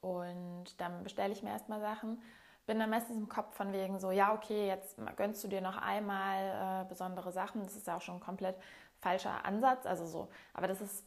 Und 0.01 0.81
dann 0.81 1.03
bestelle 1.03 1.33
ich 1.35 1.43
mir 1.43 1.51
erstmal 1.51 1.81
Sachen 1.81 2.23
bin 2.67 2.79
dann 2.79 2.91
meistens 2.91 3.17
im 3.17 3.29
Kopf 3.29 3.55
von 3.55 3.73
wegen 3.73 3.99
so, 3.99 4.11
ja, 4.11 4.33
okay, 4.33 4.67
jetzt 4.67 4.97
gönnst 5.17 5.45
du 5.45 5.49
dir 5.49 5.61
noch 5.61 5.77
einmal 5.77 6.83
äh, 6.83 6.89
besondere 6.89 7.33
Sachen. 7.33 7.63
Das 7.63 7.77
ist 7.77 7.87
ja 7.87 7.97
auch 7.97 8.01
schon 8.01 8.17
ein 8.17 8.21
komplett 8.21 8.57
falscher 9.01 9.45
Ansatz. 9.45 9.87
Also 9.87 10.07
so, 10.07 10.29
aber 10.55 10.67
das 10.67 10.81
ist, 10.81 11.05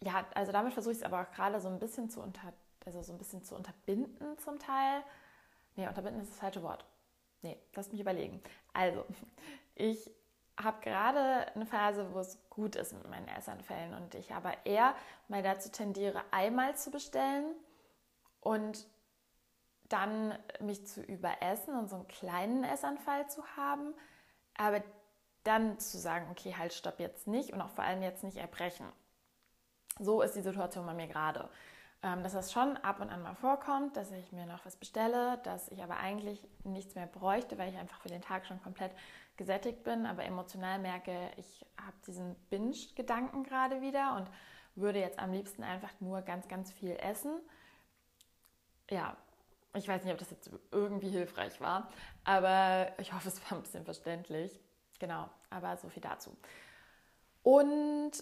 ja, 0.00 0.24
also 0.34 0.52
damit 0.52 0.72
versuche 0.72 0.92
ich 0.92 0.98
es 0.98 1.04
aber 1.04 1.22
auch 1.22 1.30
gerade 1.32 1.60
so 1.60 1.68
ein 1.68 1.78
bisschen 1.78 2.08
zu 2.08 2.20
unter, 2.20 2.52
also 2.86 3.02
so 3.02 3.12
ein 3.12 3.18
bisschen 3.18 3.42
zu 3.42 3.56
unterbinden 3.56 4.38
zum 4.38 4.58
Teil. 4.58 5.02
Nee, 5.76 5.88
unterbinden 5.88 6.22
ist 6.22 6.30
das 6.32 6.38
falsche 6.38 6.62
Wort. 6.62 6.84
Nee, 7.42 7.58
lass 7.74 7.90
mich 7.90 8.00
überlegen. 8.00 8.40
Also, 8.72 9.04
ich 9.74 10.10
habe 10.58 10.80
gerade 10.82 11.54
eine 11.54 11.66
Phase, 11.66 12.12
wo 12.12 12.20
es 12.20 12.38
gut 12.50 12.76
ist 12.76 12.92
mit 12.92 13.08
meinen 13.08 13.28
Essanfällen 13.28 13.94
und 13.94 14.14
ich 14.14 14.32
aber 14.32 14.54
eher 14.64 14.94
mal 15.28 15.42
dazu 15.42 15.70
tendiere, 15.70 16.22
einmal 16.30 16.76
zu 16.76 16.90
bestellen 16.90 17.54
und 18.40 18.86
dann 19.90 20.38
mich 20.60 20.86
zu 20.86 21.02
überessen 21.02 21.74
und 21.74 21.90
so 21.90 21.96
einen 21.96 22.08
kleinen 22.08 22.64
Essanfall 22.64 23.28
zu 23.28 23.44
haben, 23.56 23.92
aber 24.56 24.82
dann 25.44 25.78
zu 25.78 25.98
sagen, 25.98 26.28
okay, 26.30 26.54
halt, 26.56 26.72
stopp 26.72 27.00
jetzt 27.00 27.26
nicht 27.26 27.52
und 27.52 27.60
auch 27.60 27.70
vor 27.70 27.84
allem 27.84 28.02
jetzt 28.02 28.24
nicht 28.24 28.36
erbrechen. 28.36 28.86
So 29.98 30.22
ist 30.22 30.34
die 30.34 30.42
Situation 30.42 30.86
bei 30.86 30.94
mir 30.94 31.08
gerade. 31.08 31.48
Ähm, 32.02 32.22
dass 32.22 32.32
das 32.32 32.50
schon 32.50 32.78
ab 32.78 33.00
und 33.00 33.10
an 33.10 33.22
mal 33.22 33.34
vorkommt, 33.34 33.96
dass 33.96 34.10
ich 34.10 34.32
mir 34.32 34.46
noch 34.46 34.64
was 34.64 34.76
bestelle, 34.76 35.38
dass 35.44 35.68
ich 35.68 35.82
aber 35.82 35.98
eigentlich 35.98 36.46
nichts 36.64 36.94
mehr 36.94 37.06
bräuchte, 37.06 37.58
weil 37.58 37.70
ich 37.70 37.78
einfach 37.78 38.00
für 38.00 38.08
den 38.08 38.22
Tag 38.22 38.46
schon 38.46 38.62
komplett 38.62 38.92
gesättigt 39.36 39.84
bin, 39.84 40.06
aber 40.06 40.24
emotional 40.24 40.78
merke, 40.78 41.30
ich 41.36 41.66
habe 41.78 41.96
diesen 42.06 42.36
Binge-Gedanken 42.48 43.42
gerade 43.42 43.82
wieder 43.82 44.16
und 44.16 44.30
würde 44.76 44.98
jetzt 44.98 45.18
am 45.18 45.32
liebsten 45.32 45.62
einfach 45.62 45.90
nur 46.00 46.22
ganz, 46.22 46.48
ganz 46.48 46.72
viel 46.72 46.96
essen. 46.96 47.38
Ja, 48.90 49.16
ich 49.74 49.86
weiß 49.86 50.04
nicht, 50.04 50.12
ob 50.12 50.18
das 50.18 50.30
jetzt 50.30 50.50
irgendwie 50.72 51.10
hilfreich 51.10 51.60
war, 51.60 51.88
aber 52.24 52.92
ich 52.98 53.12
hoffe, 53.12 53.28
es 53.28 53.40
war 53.50 53.58
ein 53.58 53.62
bisschen 53.62 53.84
verständlich. 53.84 54.58
Genau, 54.98 55.28
aber 55.48 55.76
so 55.76 55.88
viel 55.88 56.02
dazu. 56.02 56.36
Und 57.42 58.12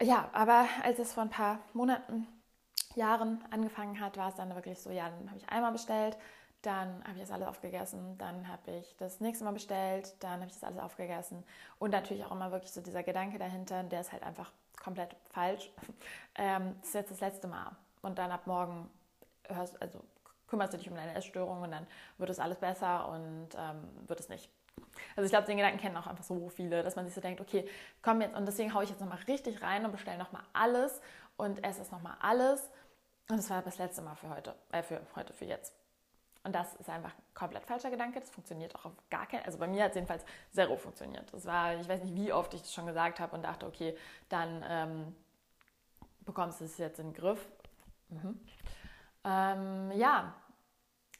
ja, 0.00 0.30
aber 0.32 0.66
als 0.82 0.98
es 0.98 1.12
vor 1.12 1.24
ein 1.24 1.30
paar 1.30 1.60
Monaten, 1.72 2.26
Jahren 2.94 3.44
angefangen 3.50 4.00
hat, 4.00 4.16
war 4.16 4.28
es 4.28 4.34
dann 4.34 4.54
wirklich 4.54 4.80
so, 4.80 4.90
ja, 4.90 5.10
dann 5.10 5.28
habe 5.28 5.38
ich 5.38 5.48
einmal 5.48 5.72
bestellt, 5.72 6.16
dann 6.62 7.02
habe 7.04 7.14
ich 7.14 7.20
das 7.20 7.30
alles 7.30 7.48
aufgegessen, 7.48 8.18
dann 8.18 8.48
habe 8.48 8.70
ich 8.72 8.96
das 8.98 9.20
nächste 9.20 9.44
Mal 9.44 9.52
bestellt, 9.52 10.14
dann 10.20 10.40
habe 10.40 10.46
ich 10.46 10.52
das 10.52 10.64
alles 10.64 10.78
aufgegessen 10.78 11.44
und 11.78 11.90
natürlich 11.90 12.24
auch 12.24 12.32
immer 12.32 12.50
wirklich 12.52 12.72
so 12.72 12.80
dieser 12.80 13.02
Gedanke 13.02 13.38
dahinter, 13.38 13.82
der 13.84 14.00
ist 14.00 14.12
halt 14.12 14.22
einfach 14.22 14.52
komplett 14.82 15.16
falsch. 15.30 15.70
Ähm, 16.36 16.76
das 16.78 16.88
ist 16.88 16.94
jetzt 16.94 17.10
das 17.10 17.20
letzte 17.20 17.48
Mal 17.48 17.76
und 18.02 18.16
dann 18.18 18.30
ab 18.30 18.46
morgen 18.46 18.88
hörst, 19.48 19.82
also 19.82 20.00
kümmerst 20.50 20.74
du 20.74 20.78
dich 20.78 20.90
um 20.90 20.96
deine 20.96 21.14
Essstörung 21.14 21.62
und 21.62 21.70
dann 21.70 21.86
wird 22.18 22.30
es 22.30 22.38
alles 22.38 22.58
besser 22.58 23.08
und 23.08 23.48
ähm, 23.56 23.88
wird 24.06 24.20
es 24.20 24.28
nicht. 24.28 24.50
Also 25.16 25.24
ich 25.24 25.30
glaube, 25.30 25.46
den 25.46 25.56
Gedanken 25.56 25.78
kennen 25.78 25.96
auch 25.96 26.06
einfach 26.06 26.24
so 26.24 26.48
viele, 26.48 26.82
dass 26.82 26.96
man 26.96 27.06
sich 27.06 27.14
so 27.14 27.20
denkt, 27.20 27.40
okay, 27.40 27.68
komm 28.02 28.20
jetzt 28.20 28.36
und 28.36 28.46
deswegen 28.46 28.74
haue 28.74 28.84
ich 28.84 28.90
jetzt 28.90 29.00
nochmal 29.00 29.18
richtig 29.28 29.62
rein 29.62 29.84
und 29.84 29.92
bestelle 29.92 30.18
nochmal 30.18 30.42
alles 30.52 31.00
und 31.36 31.64
esse 31.64 31.82
es 31.82 31.90
nochmal 31.90 32.16
alles. 32.20 32.68
Und 33.28 33.36
das 33.36 33.48
war 33.50 33.62
das 33.62 33.78
letzte 33.78 34.02
Mal 34.02 34.16
für 34.16 34.28
heute, 34.28 34.54
äh, 34.72 34.82
für 34.82 35.00
heute, 35.14 35.32
für 35.32 35.44
jetzt. 35.44 35.74
Und 36.42 36.54
das 36.54 36.74
ist 36.76 36.88
einfach 36.88 37.10
ein 37.10 37.22
komplett 37.34 37.66
falscher 37.66 37.90
Gedanke. 37.90 38.18
Das 38.18 38.30
funktioniert 38.30 38.74
auch 38.74 38.86
auf 38.86 38.92
gar 39.10 39.26
keinen, 39.26 39.44
also 39.44 39.58
bei 39.58 39.68
mir 39.68 39.84
hat 39.84 39.90
es 39.90 39.96
jedenfalls 39.96 40.24
zero 40.52 40.76
funktioniert. 40.76 41.32
Das 41.32 41.44
war, 41.44 41.76
ich 41.76 41.88
weiß 41.88 42.02
nicht, 42.02 42.14
wie 42.14 42.32
oft 42.32 42.52
ich 42.54 42.62
das 42.62 42.72
schon 42.72 42.86
gesagt 42.86 43.20
habe 43.20 43.36
und 43.36 43.42
dachte, 43.42 43.66
okay, 43.66 43.96
dann 44.30 44.64
ähm, 44.66 45.16
bekommst 46.24 46.60
du 46.60 46.64
es 46.64 46.78
jetzt 46.78 46.98
in 46.98 47.12
den 47.12 47.14
Griff 47.14 47.46
Mhm. 48.10 48.40
Ähm, 49.24 49.92
ja, 49.92 50.34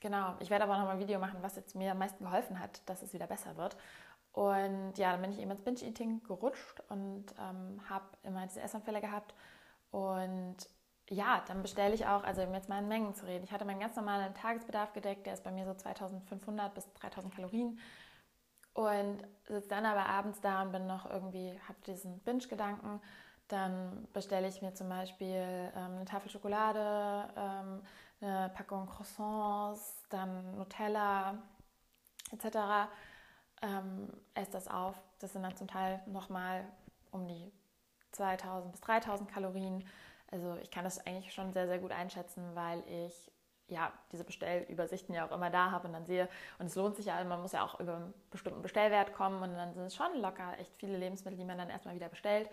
genau. 0.01 0.35
Ich 0.41 0.51
werde 0.51 0.65
aber 0.65 0.77
noch 0.77 0.85
mal 0.85 0.93
ein 0.93 0.99
Video 0.99 1.19
machen, 1.19 1.39
was 1.43 1.57
jetzt 1.57 1.75
mir 1.75 1.93
am 1.93 1.99
meisten 1.99 2.25
geholfen 2.25 2.59
hat, 2.59 2.89
dass 2.89 3.03
es 3.03 3.13
wieder 3.13 3.27
besser 3.27 3.57
wird. 3.57 3.77
Und 4.33 4.97
ja, 4.97 5.13
dann 5.13 5.23
bin 5.23 5.33
ich 5.33 5.41
eben 5.41 5.51
ins 5.51 5.63
Binge-Eating 5.63 6.23
gerutscht 6.23 6.83
und 6.89 7.27
ähm, 7.39 7.81
habe 7.89 8.05
immer 8.23 8.47
diese 8.47 8.61
Essanfälle 8.61 9.01
gehabt. 9.01 9.35
Und 9.91 10.57
ja, 11.09 11.43
dann 11.49 11.63
bestelle 11.63 11.95
ich 11.95 12.07
auch, 12.07 12.23
also 12.23 12.43
um 12.43 12.55
jetzt 12.55 12.69
mal 12.69 12.79
in 12.79 12.89
Mengen 12.89 13.15
zu 13.15 13.27
reden. 13.27 13.45
Ich 13.45 13.51
hatte 13.51 13.65
meinen 13.65 13.81
ganz 13.81 13.97
normalen 13.97 14.33
Tagesbedarf 14.35 14.93
gedeckt, 14.93 15.27
der 15.27 15.35
ist 15.35 15.43
bei 15.43 15.51
mir 15.51 15.65
so 15.67 15.75
2500 15.75 16.73
bis 16.73 16.93
3000 16.95 17.35
Kalorien. 17.35 17.81
Und 18.73 19.19
sitze 19.49 19.69
dann 19.69 19.85
aber 19.85 20.07
abends 20.07 20.41
da 20.41 20.63
und 20.63 20.71
bin 20.71 20.87
noch 20.87 21.11
irgendwie, 21.11 21.59
habe 21.67 21.79
diesen 21.87 22.21
Binge-Gedanken. 22.21 23.01
Dann 23.49 24.07
bestelle 24.13 24.47
ich 24.47 24.63
mir 24.63 24.75
zum 24.75 24.89
Beispiel 24.89 25.73
ähm, 25.75 25.97
eine 25.97 26.05
Tafel 26.05 26.31
Schokolade, 26.31 27.29
ähm, 27.37 27.83
eine 28.21 28.51
Packung 28.51 28.87
Croissants, 28.87 30.03
dann 30.09 30.57
Nutella 30.57 31.39
etc. 32.33 32.91
Ähm, 33.63 34.09
esse 34.35 34.51
das 34.53 34.69
auf. 34.69 35.01
Das 35.19 35.33
sind 35.33 35.43
dann 35.43 35.57
zum 35.57 35.69
Teil 35.69 36.01
nochmal 36.07 36.67
um 37.11 37.27
die 37.27 37.53
2000 38.13 38.73
bis 38.73 38.81
3000 38.81 39.31
Kalorien. 39.31 39.87
Also 40.31 40.57
ich 40.63 40.71
kann 40.71 40.85
das 40.85 41.05
eigentlich 41.07 41.33
schon 41.33 41.53
sehr, 41.53 41.67
sehr 41.67 41.79
gut 41.79 41.93
einschätzen, 41.93 42.55
weil 42.55 42.83
ich 42.87 43.31
ja 43.69 43.93
diese 44.13 44.25
Bestellübersichten 44.25 45.15
ja 45.15 45.27
auch 45.27 45.33
immer 45.33 45.51
da 45.51 45.71
habe 45.71 45.87
und 45.87 45.93
dann 45.93 46.07
sehe, 46.07 46.29
und 46.59 46.67
es 46.67 46.75
lohnt 46.75 46.97
sich 46.97 47.07
ja, 47.07 47.23
man 47.25 47.41
muss 47.41 47.53
ja 47.53 47.65
auch 47.65 47.79
über 47.79 47.97
einen 47.97 48.15
bestimmten 48.31 48.63
Bestellwert 48.63 49.13
kommen 49.15 49.43
und 49.43 49.55
dann 49.55 49.75
sind 49.75 49.85
es 49.85 49.95
schon 49.95 50.21
locker 50.21 50.59
echt 50.59 50.75
viele 50.77 50.97
Lebensmittel, 50.97 51.39
die 51.39 51.45
man 51.45 51.59
dann 51.59 51.71
erstmal 51.71 51.95
wieder 51.95 52.09
bestellt. 52.09 52.49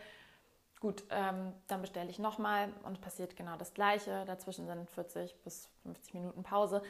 Gut, 0.79 1.03
ähm, 1.09 1.53
dann 1.67 1.81
bestelle 1.81 2.09
ich 2.09 2.19
nochmal 2.19 2.69
und 2.83 3.01
passiert 3.01 3.35
genau 3.35 3.57
das 3.57 3.73
Gleiche. 3.73 4.25
Dazwischen 4.25 4.67
sind 4.67 4.89
40 4.91 5.35
bis 5.43 5.69
50 5.83 6.13
Minuten 6.13 6.43
Pause. 6.43 6.83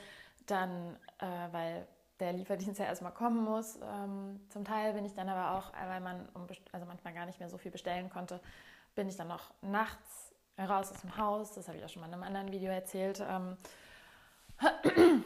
Dann, 0.46 0.98
äh, 1.20 1.48
weil 1.51 1.88
der 2.20 2.34
Lieferdienst 2.34 2.79
ja 2.79 2.86
erstmal 2.86 3.13
kommen 3.13 3.44
muss. 3.44 3.79
Ähm, 3.82 4.41
zum 4.50 4.65
Teil 4.65 4.94
bin 4.94 5.06
ich 5.06 5.13
dann 5.13 5.29
aber 5.29 5.58
auch, 5.58 5.72
weil 5.74 6.01
man 6.01 6.27
also 6.72 6.86
manchmal 6.86 7.13
gar 7.13 7.25
nicht 7.25 7.39
mehr 7.39 7.50
so 7.50 7.58
viel 7.58 7.72
bestellen 7.72 8.10
konnte, 8.10 8.41
bin 8.96 9.08
ich 9.08 9.15
dann 9.15 9.27
noch 9.27 9.53
nachts 9.62 10.34
raus 10.60 10.91
aus 10.91 11.01
dem 11.01 11.15
Haus. 11.17 11.53
Das 11.53 11.67
habe 11.67 11.77
ich 11.77 11.86
auch 11.86 11.89
schon 11.89 12.01
mal 12.01 12.08
in 12.08 12.13
einem 12.13 12.24
anderen 12.24 12.51
Video 12.51 12.72
erzählt. 12.72 13.24
Ähm, 13.25 13.58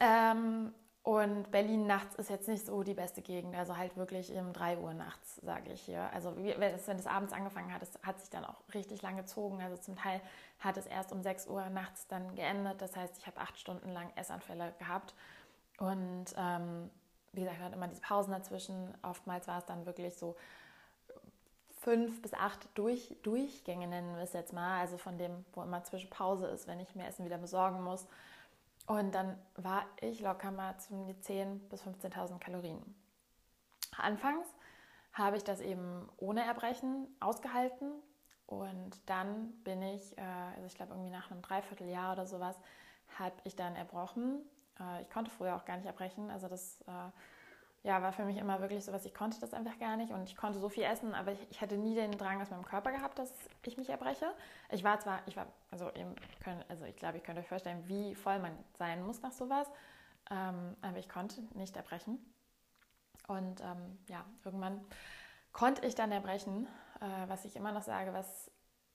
ähm, 0.00 0.72
und 1.06 1.52
Berlin 1.52 1.86
nachts 1.86 2.16
ist 2.16 2.30
jetzt 2.30 2.48
nicht 2.48 2.66
so 2.66 2.82
die 2.82 2.92
beste 2.92 3.22
Gegend, 3.22 3.54
also 3.54 3.76
halt 3.76 3.96
wirklich 3.96 4.32
um 4.32 4.52
3 4.52 4.78
Uhr 4.78 4.92
nachts, 4.92 5.36
sage 5.36 5.72
ich 5.72 5.82
hier. 5.82 6.10
Also 6.12 6.34
wenn 6.36 6.60
es 6.74 7.06
abends 7.06 7.32
angefangen 7.32 7.72
hat, 7.72 7.80
es 7.80 7.92
hat 8.02 8.18
sich 8.18 8.28
dann 8.28 8.44
auch 8.44 8.56
richtig 8.74 9.02
lang 9.02 9.16
gezogen. 9.16 9.62
Also 9.62 9.76
zum 9.76 9.94
Teil 9.94 10.20
hat 10.58 10.76
es 10.76 10.84
erst 10.84 11.12
um 11.12 11.22
6 11.22 11.46
Uhr 11.46 11.68
nachts 11.68 12.08
dann 12.08 12.34
geendet. 12.34 12.82
Das 12.82 12.96
heißt, 12.96 13.18
ich 13.18 13.28
habe 13.28 13.38
acht 13.38 13.56
Stunden 13.56 13.88
lang 13.92 14.10
Essanfälle 14.16 14.74
gehabt. 14.80 15.14
Und 15.78 16.24
ähm, 16.36 16.90
wie 17.30 17.42
gesagt, 17.42 17.60
wir 17.60 17.66
hatten 17.66 17.76
immer 17.76 17.86
diese 17.86 18.00
Pausen 18.02 18.32
dazwischen. 18.32 18.92
Oftmals 19.02 19.46
war 19.46 19.58
es 19.58 19.64
dann 19.66 19.86
wirklich 19.86 20.16
so 20.16 20.34
fünf 21.82 22.20
bis 22.20 22.34
acht 22.34 22.68
Durch, 22.74 23.14
Durchgänge, 23.22 23.86
nennen 23.86 24.16
wir 24.16 24.24
es 24.24 24.32
jetzt 24.32 24.52
mal. 24.52 24.80
Also 24.80 24.98
von 24.98 25.18
dem, 25.18 25.44
wo 25.52 25.62
immer 25.62 25.84
Zwischenpause 25.84 26.48
ist, 26.48 26.66
wenn 26.66 26.80
ich 26.80 26.96
mir 26.96 27.06
Essen 27.06 27.24
wieder 27.24 27.38
besorgen 27.38 27.84
muss. 27.84 28.08
Und 28.86 29.14
dann 29.14 29.36
war 29.56 29.84
ich 30.00 30.20
locker 30.20 30.50
mal 30.52 30.78
zwischen 30.78 31.06
die 31.06 31.14
10.000 31.14 31.68
bis 31.68 31.82
15.000 31.82 32.38
Kalorien. 32.38 32.82
Anfangs 33.96 34.46
habe 35.12 35.36
ich 35.36 35.44
das 35.44 35.60
eben 35.60 36.08
ohne 36.18 36.44
Erbrechen 36.44 37.08
ausgehalten 37.20 37.90
und 38.46 39.00
dann 39.06 39.52
bin 39.64 39.82
ich, 39.82 40.16
äh, 40.18 40.20
also 40.20 40.66
ich 40.66 40.74
glaube 40.74 40.92
irgendwie 40.92 41.10
nach 41.10 41.30
einem 41.30 41.42
Dreivierteljahr 41.42 42.12
oder 42.12 42.26
sowas, 42.26 42.56
habe 43.18 43.34
ich 43.44 43.56
dann 43.56 43.74
erbrochen. 43.74 44.40
Äh, 44.78 45.02
ich 45.02 45.10
konnte 45.10 45.30
früher 45.30 45.56
auch 45.56 45.64
gar 45.64 45.76
nicht 45.76 45.86
erbrechen, 45.86 46.30
also 46.30 46.48
das 46.48 46.80
äh, 46.82 47.10
ja, 47.82 48.02
war 48.02 48.12
für 48.12 48.24
mich 48.24 48.36
immer 48.36 48.60
wirklich 48.60 48.84
so 48.84 48.92
was, 48.92 49.04
ich 49.04 49.14
konnte 49.14 49.38
das 49.40 49.54
einfach 49.54 49.78
gar 49.78 49.96
nicht 49.96 50.12
und 50.12 50.28
ich 50.28 50.36
konnte 50.36 50.58
so 50.58 50.68
viel 50.68 50.82
essen, 50.82 51.14
aber 51.14 51.32
ich, 51.32 51.50
ich 51.50 51.60
hatte 51.60 51.76
nie 51.76 51.94
den 51.94 52.12
Drang 52.12 52.42
aus 52.42 52.50
meinem 52.50 52.64
Körper 52.64 52.90
gehabt, 52.90 53.18
dass 53.18 53.32
ich 53.64 53.76
mich 53.76 53.88
erbreche. 53.88 54.26
Ich 54.70 54.82
war 54.82 54.98
zwar, 54.98 55.20
ich 55.26 55.36
war, 55.36 55.46
also 55.70 55.90
können, 56.42 56.64
also 56.68 56.84
ich 56.84 56.96
glaube, 56.96 57.18
ich 57.18 57.22
könnte 57.22 57.42
euch 57.42 57.48
vorstellen, 57.48 57.86
wie 57.86 58.14
voll 58.16 58.40
man 58.40 58.52
sein 58.76 59.04
muss 59.06 59.22
nach 59.22 59.30
sowas, 59.30 59.68
ähm, 60.30 60.76
aber 60.82 60.98
ich 60.98 61.08
konnte 61.08 61.42
nicht 61.54 61.76
erbrechen. 61.76 62.18
Und 63.28 63.60
ähm, 63.60 63.98
ja, 64.08 64.24
irgendwann 64.44 64.84
konnte 65.52 65.86
ich 65.86 65.94
dann 65.94 66.10
erbrechen, 66.10 66.66
äh, 67.00 67.28
was 67.28 67.44
ich 67.44 67.54
immer 67.54 67.72
noch 67.72 67.82
sage, 67.82 68.12
was 68.12 68.50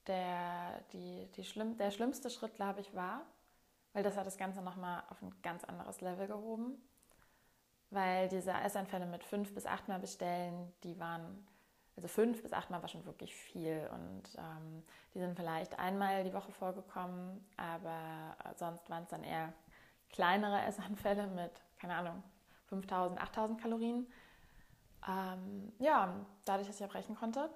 der, 0.07 0.81
die, 0.91 1.29
die 1.38 1.45
schlimm, 1.45 1.77
der 1.77 1.91
schlimmste 1.91 2.29
Schritt, 2.29 2.55
glaube 2.55 2.81
ich, 2.81 2.93
war, 2.93 3.21
weil 3.93 4.03
das 4.03 4.17
hat 4.17 4.25
das 4.25 4.38
Ganze 4.38 4.61
nochmal 4.61 5.03
auf 5.09 5.21
ein 5.21 5.33
ganz 5.41 5.63
anderes 5.63 6.01
Level 6.01 6.27
gehoben 6.27 6.81
weil 7.91 8.29
diese 8.29 8.51
Essanfälle 8.51 9.05
mit 9.05 9.24
fünf 9.24 9.53
bis 9.53 9.65
achtmal 9.65 10.00
bestellen, 10.00 10.74
die 10.83 11.00
waren, 11.00 11.45
also 11.95 12.07
fünf 12.07 12.41
bis 12.41 12.53
achtmal 12.53 12.81
war 12.81 12.89
schon 12.89 13.05
wirklich 13.05 13.36
viel 13.36 13.88
und 13.93 14.24
ähm, 14.38 14.83
die 15.13 15.19
sind 15.19 15.36
vielleicht 15.36 15.77
einmal 15.77 16.24
die 16.24 16.33
Woche 16.33 16.51
vorgekommen, 16.53 17.45
aber 17.57 18.36
sonst 18.55 18.89
waren 18.89 19.03
es 19.03 19.10
dann 19.10 19.24
eher 19.24 19.53
kleinere 20.10 20.62
Essanfälle 20.63 21.27
mit, 21.27 21.51
keine 21.79 21.95
Ahnung, 21.95 22.24
5000, 22.67 23.21
8000 23.21 23.62
Kalorien. 23.62 24.07
Ähm, 25.07 25.74
ja, 25.79 26.13
dadurch, 26.45 26.67
dass 26.67 26.77
ich 26.77 26.81
erbrechen 26.81 27.15
konnte. 27.15 27.50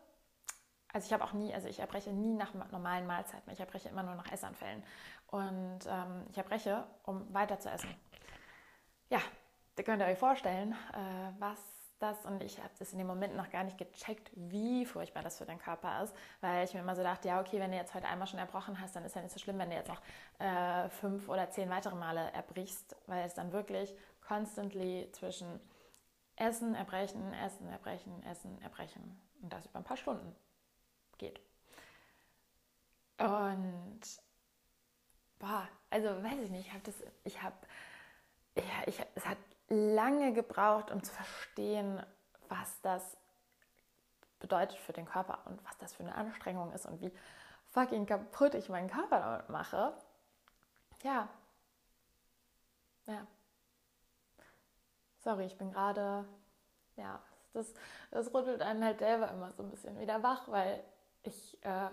Also 0.91 1.07
ich 1.07 1.13
habe 1.13 1.23
auch 1.23 1.33
nie, 1.33 1.53
also 1.53 1.67
ich 1.67 1.79
erbreche 1.79 2.11
nie 2.11 2.33
nach 2.33 2.53
normalen 2.71 3.05
Mahlzeiten, 3.05 3.51
ich 3.51 3.59
erbreche 3.59 3.89
immer 3.89 4.03
nur 4.03 4.15
nach 4.15 4.31
Essanfällen. 4.31 4.83
Und 5.27 5.79
ähm, 5.87 6.25
ich 6.29 6.37
erbreche, 6.37 6.85
um 7.03 7.33
weiter 7.33 7.59
zu 7.59 7.69
essen. 7.69 7.93
Ja, 9.09 9.19
da 9.75 9.83
könnt 9.83 10.01
ihr 10.01 10.07
euch 10.07 10.17
vorstellen, 10.17 10.73
äh, 10.93 11.39
was 11.39 11.59
das, 11.99 12.25
und 12.25 12.43
ich 12.43 12.57
habe 12.59 12.73
das 12.77 12.91
in 12.91 12.97
dem 12.97 13.07
Moment 13.07 13.35
noch 13.35 13.49
gar 13.49 13.63
nicht 13.63 13.77
gecheckt, 13.77 14.29
wie 14.35 14.85
furchtbar 14.85 15.23
das 15.23 15.37
für 15.37 15.45
deinen 15.45 15.59
Körper 15.59 16.03
ist, 16.03 16.13
weil 16.41 16.65
ich 16.65 16.73
mir 16.73 16.81
immer 16.81 16.95
so 16.95 17.03
dachte, 17.03 17.27
ja, 17.27 17.39
okay, 17.39 17.59
wenn 17.59 17.71
du 17.71 17.77
jetzt 17.77 17.93
heute 17.93 18.07
einmal 18.07 18.27
schon 18.27 18.39
erbrochen 18.39 18.79
hast, 18.79 18.95
dann 18.95 19.05
ist 19.05 19.15
ja 19.15 19.21
nicht 19.21 19.31
so 19.31 19.39
schlimm, 19.39 19.57
wenn 19.59 19.69
du 19.69 19.75
jetzt 19.75 19.87
noch 19.87 20.01
äh, 20.39 20.89
fünf 20.89 21.29
oder 21.29 21.49
zehn 21.49 21.69
weitere 21.69 21.95
Male 21.95 22.31
erbrichst, 22.33 22.95
weil 23.07 23.25
es 23.25 23.33
dann 23.33 23.53
wirklich 23.53 23.93
constantly 24.27 25.09
zwischen 25.13 25.59
Essen, 26.35 26.75
Erbrechen, 26.75 27.33
Essen, 27.33 27.67
Erbrechen, 27.69 28.23
Essen, 28.23 28.61
Erbrechen 28.61 29.19
und 29.41 29.53
das 29.53 29.65
über 29.65 29.79
ein 29.79 29.85
paar 29.85 29.97
Stunden 29.97 30.35
geht. 31.17 31.39
Und 33.17 34.01
boah, 35.39 35.67
also 35.89 36.09
weiß 36.23 36.39
ich 36.43 36.49
nicht, 36.49 36.67
ich 36.67 36.73
habe 36.73 36.83
das, 36.83 36.95
ich 37.23 37.41
habe, 37.41 37.55
ja, 38.57 38.63
ich, 38.85 38.99
es 39.15 39.25
hat 39.25 39.37
lange 39.69 40.33
gebraucht, 40.33 40.91
um 40.91 41.03
zu 41.03 41.11
verstehen, 41.11 42.03
was 42.49 42.81
das 42.81 43.17
bedeutet 44.39 44.77
für 44.77 44.93
den 44.93 45.05
Körper 45.05 45.39
und 45.45 45.63
was 45.65 45.77
das 45.77 45.93
für 45.93 46.03
eine 46.03 46.15
Anstrengung 46.15 46.71
ist 46.73 46.85
und 46.85 47.01
wie 47.01 47.11
fucking 47.71 48.05
kaputt 48.05 48.53
ich 48.53 48.69
meinen 48.69 48.89
Körper 48.89 49.19
damit 49.19 49.49
mache. 49.49 49.93
Ja. 51.03 51.27
Ja. 53.07 53.25
Sorry, 55.19 55.45
ich 55.45 55.57
bin 55.57 55.71
gerade, 55.71 56.25
ja, 56.95 57.19
das, 57.53 57.73
das 58.11 58.33
rüttelt 58.33 58.61
einen 58.61 58.83
halt 58.83 58.99
selber 58.99 59.29
immer 59.31 59.51
so 59.53 59.63
ein 59.63 59.69
bisschen 59.69 59.99
wieder 59.99 60.21
wach, 60.21 60.47
weil 60.47 60.83
ich, 61.23 61.57
äh, 61.63 61.89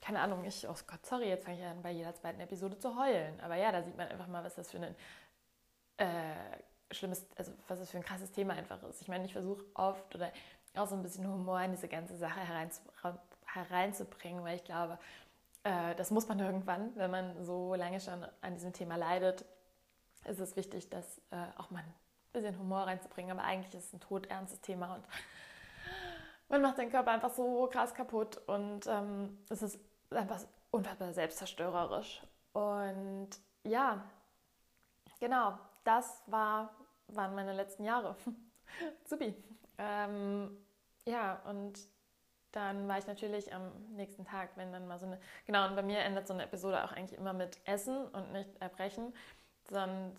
keine 0.00 0.20
Ahnung, 0.20 0.44
ich, 0.44 0.68
oh 0.68 0.74
Gott, 0.86 1.06
sorry, 1.06 1.28
jetzt 1.28 1.44
fange 1.44 1.58
ich 1.58 1.64
an, 1.64 1.80
bei 1.80 1.92
jeder 1.92 2.14
zweiten 2.14 2.40
Episode 2.40 2.78
zu 2.78 2.96
heulen. 2.98 3.40
Aber 3.40 3.54
ja, 3.54 3.72
da 3.72 3.82
sieht 3.82 3.96
man 3.96 4.08
einfach 4.08 4.26
mal, 4.26 4.44
was 4.44 4.56
das 4.56 4.70
für 4.70 4.78
ein 4.78 4.94
äh, 5.96 6.94
schlimmes, 6.94 7.26
also 7.36 7.52
was 7.68 7.78
das 7.78 7.90
für 7.90 7.98
ein 7.98 8.04
krasses 8.04 8.32
Thema 8.32 8.54
einfach 8.54 8.82
ist. 8.84 9.00
Ich 9.00 9.08
meine, 9.08 9.24
ich 9.24 9.32
versuche 9.32 9.64
oft 9.74 10.14
oder 10.14 10.32
auch 10.74 10.86
so 10.86 10.94
ein 10.94 11.02
bisschen 11.02 11.26
Humor 11.26 11.60
in 11.60 11.72
diese 11.72 11.88
ganze 11.88 12.16
Sache 12.16 12.40
hereinzu, 12.40 12.80
hereinzubringen, 13.44 14.42
weil 14.44 14.56
ich 14.56 14.64
glaube, 14.64 14.98
äh, 15.64 15.94
das 15.94 16.10
muss 16.10 16.28
man 16.28 16.38
irgendwann, 16.40 16.94
wenn 16.96 17.10
man 17.10 17.44
so 17.44 17.74
lange 17.74 18.00
schon 18.00 18.24
an 18.40 18.54
diesem 18.54 18.72
Thema 18.72 18.96
leidet, 18.96 19.44
ist 20.24 20.40
es 20.40 20.56
wichtig, 20.56 20.88
dass 20.90 21.18
äh, 21.30 21.46
auch 21.56 21.70
mal 21.70 21.80
ein 21.80 21.94
bisschen 22.32 22.58
Humor 22.58 22.82
reinzubringen. 22.82 23.36
Aber 23.36 23.46
eigentlich 23.46 23.74
ist 23.74 23.86
es 23.86 23.92
ein 23.92 24.00
todernstes 24.00 24.60
Thema 24.60 24.94
und 24.94 25.04
man 26.48 26.62
macht 26.62 26.76
seinen 26.76 26.90
Körper 26.90 27.10
einfach 27.10 27.32
so 27.32 27.68
krass 27.72 27.94
kaputt 27.94 28.36
und 28.46 28.86
ähm, 28.86 29.38
es 29.48 29.62
ist 29.62 29.78
einfach 30.10 30.40
unfassbar 30.70 31.12
selbstzerstörerisch. 31.12 32.22
Und 32.52 33.30
ja, 33.64 34.04
genau, 35.18 35.58
das 35.84 36.22
war, 36.26 36.74
waren 37.08 37.34
meine 37.34 37.52
letzten 37.52 37.84
Jahre. 37.84 38.16
Supi. 39.04 39.34
Ähm, 39.78 40.56
ja, 41.06 41.42
und 41.48 41.78
dann 42.52 42.86
war 42.86 42.98
ich 42.98 43.06
natürlich 43.06 43.52
am 43.54 43.72
nächsten 43.96 44.24
Tag, 44.24 44.50
wenn 44.56 44.72
dann 44.72 44.86
mal 44.86 44.98
so 44.98 45.06
eine, 45.06 45.18
genau, 45.46 45.66
und 45.66 45.74
bei 45.74 45.82
mir 45.82 46.00
endet 46.00 46.26
so 46.26 46.34
eine 46.34 46.44
Episode 46.44 46.84
auch 46.84 46.92
eigentlich 46.92 47.18
immer 47.18 47.32
mit 47.32 47.58
Essen 47.66 48.06
und 48.08 48.32
nicht 48.32 48.50
Erbrechen, 48.60 49.14
sondern, 49.68 50.14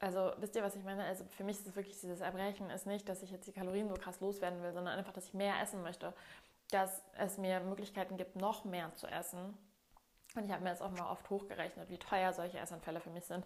also 0.00 0.32
wisst 0.38 0.56
ihr, 0.56 0.62
was 0.62 0.76
ich 0.76 0.84
meine? 0.84 1.04
Also 1.04 1.24
für 1.26 1.44
mich 1.44 1.58
ist 1.58 1.66
es 1.68 1.76
wirklich 1.76 2.00
dieses 2.00 2.20
Erbrechen 2.20 2.70
ist 2.70 2.86
nicht, 2.86 3.08
dass 3.08 3.22
ich 3.22 3.30
jetzt 3.30 3.46
die 3.46 3.52
Kalorien 3.52 3.88
so 3.88 3.94
krass 3.94 4.20
loswerden 4.20 4.62
will, 4.62 4.72
sondern 4.72 4.98
einfach, 4.98 5.12
dass 5.12 5.26
ich 5.26 5.34
mehr 5.34 5.60
essen 5.62 5.82
möchte, 5.82 6.14
dass 6.70 7.02
es 7.18 7.38
mir 7.38 7.60
Möglichkeiten 7.60 8.16
gibt, 8.16 8.36
noch 8.36 8.64
mehr 8.64 8.94
zu 8.94 9.06
essen 9.06 9.56
Und 10.34 10.44
ich 10.44 10.50
habe 10.50 10.64
mir 10.64 10.70
das 10.70 10.82
auch 10.82 10.90
mal 10.90 11.10
oft 11.10 11.28
hochgerechnet, 11.30 11.88
wie 11.90 11.98
teuer 11.98 12.32
solche 12.32 12.58
Essanfälle 12.58 13.00
für 13.00 13.10
mich 13.10 13.24
sind. 13.24 13.44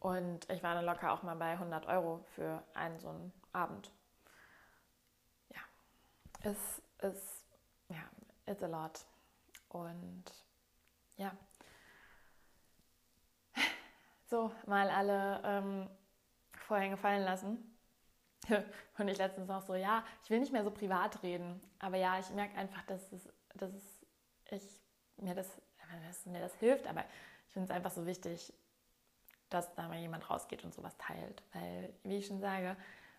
Und 0.00 0.48
ich 0.50 0.62
war 0.62 0.74
dann 0.74 0.84
locker 0.84 1.12
auch 1.12 1.22
mal 1.22 1.36
bei 1.36 1.52
100 1.52 1.86
Euro 1.86 2.24
für 2.34 2.62
einen 2.74 2.98
so 3.00 3.08
einen 3.08 3.32
Abend. 3.52 3.92
Ja, 5.48 5.60
es 6.42 6.82
ist, 7.02 7.44
ja, 7.88 8.02
it's 8.46 8.62
a 8.62 8.66
lot. 8.66 9.04
Und 9.68 10.24
ja, 11.16 11.36
so 14.26 14.52
mal 14.66 14.88
alle 14.88 15.42
ähm, 15.44 15.90
Vorhänge 16.52 16.96
fallen 16.96 17.24
lassen. 17.24 17.74
Und 18.98 19.08
ich 19.08 19.18
letztens 19.18 19.48
noch 19.48 19.62
so, 19.62 19.74
ja, 19.74 20.04
ich 20.22 20.30
will 20.30 20.38
nicht 20.38 20.52
mehr 20.52 20.64
so 20.64 20.70
privat 20.70 21.22
reden, 21.22 21.60
aber 21.80 21.96
ja, 21.96 22.18
ich 22.18 22.30
merke 22.30 22.56
einfach, 22.56 22.82
dass 22.86 23.12
es, 23.12 23.28
dass 23.54 23.72
es 23.74 24.06
ich, 24.50 24.80
mir, 25.16 25.34
das, 25.34 25.60
dass 26.06 26.26
mir 26.26 26.40
das 26.40 26.54
hilft, 26.54 26.86
aber 26.86 27.04
ich 27.46 27.52
finde 27.52 27.66
es 27.66 27.76
einfach 27.76 27.90
so 27.90 28.06
wichtig, 28.06 28.52
dass 29.50 29.74
da 29.74 29.88
mal 29.88 29.98
jemand 29.98 30.28
rausgeht 30.28 30.64
und 30.64 30.74
sowas 30.74 30.96
teilt, 30.98 31.42
weil, 31.52 31.92
wie 32.02 32.16
ich 32.16 32.26
schon 32.26 32.40
sage, 32.40 32.76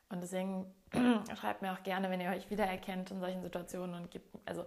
und 0.09 0.21
deswegen 0.21 0.65
schreibt 1.39 1.62
mir 1.62 1.71
auch 1.71 1.83
gerne, 1.83 2.09
wenn 2.09 2.19
ihr 2.19 2.31
euch 2.31 2.50
wiedererkennt 2.50 3.12
in 3.12 3.19
solchen 3.19 3.41
Situationen 3.41 3.95
und 3.95 4.12
gibt, 4.12 4.27
also 4.45 4.65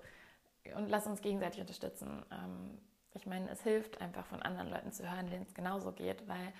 und 0.76 0.88
lasst 0.88 1.08
uns 1.08 1.20
gegenseitig 1.20 1.60
unterstützen. 1.60 2.24
Ähm, 2.30 2.78
ich 3.14 3.26
meine, 3.26 3.50
es 3.50 3.62
hilft 3.62 4.00
einfach 4.00 4.24
von 4.26 4.40
anderen 4.42 4.70
Leuten 4.70 4.92
zu 4.92 5.10
hören, 5.10 5.28
denen 5.28 5.42
es 5.42 5.54
genauso 5.54 5.92
geht, 5.92 6.26
weil 6.28 6.52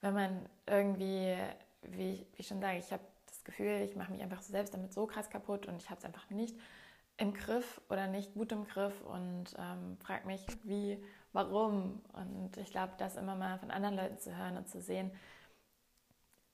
wenn 0.00 0.14
man 0.14 0.48
irgendwie, 0.66 1.36
wie 1.82 2.14
ich, 2.14 2.20
wie 2.20 2.40
ich 2.40 2.48
schon 2.48 2.60
sage, 2.60 2.78
ich 2.78 2.90
habe 2.90 3.02
das 3.26 3.44
Gefühl, 3.44 3.82
ich 3.82 3.94
mache 3.94 4.10
mich 4.10 4.22
einfach 4.22 4.42
selbst 4.42 4.74
damit 4.74 4.92
so 4.92 5.06
krass 5.06 5.28
kaputt 5.28 5.66
und 5.66 5.80
ich 5.80 5.90
habe 5.90 5.98
es 5.98 6.04
einfach 6.04 6.28
nicht 6.30 6.56
im 7.18 7.34
Griff 7.34 7.80
oder 7.90 8.06
nicht 8.06 8.32
gut 8.32 8.50
im 8.50 8.64
Griff 8.64 9.02
und 9.02 9.54
ähm, 9.58 9.98
frage 10.02 10.26
mich, 10.26 10.44
wie, 10.64 11.02
warum. 11.32 12.02
Und 12.12 12.56
ich 12.56 12.70
glaube, 12.70 12.92
das 12.98 13.16
immer 13.16 13.36
mal 13.36 13.58
von 13.58 13.70
anderen 13.70 13.96
Leuten 13.96 14.18
zu 14.18 14.36
hören 14.36 14.56
und 14.56 14.68
zu 14.68 14.80
sehen, 14.80 15.10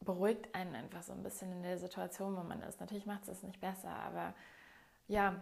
beruhigt 0.01 0.55
einen 0.55 0.75
einfach 0.75 1.03
so 1.03 1.13
ein 1.13 1.23
bisschen 1.23 1.53
in 1.53 1.63
der 1.63 1.79
Situation, 1.79 2.37
wo 2.37 2.43
man 2.43 2.63
ist. 2.63 2.81
Natürlich 2.81 3.07
macht 3.07 3.27
es 3.29 3.43
nicht 3.43 3.61
besser, 3.61 3.91
aber 3.91 4.35
ja, 5.09 5.41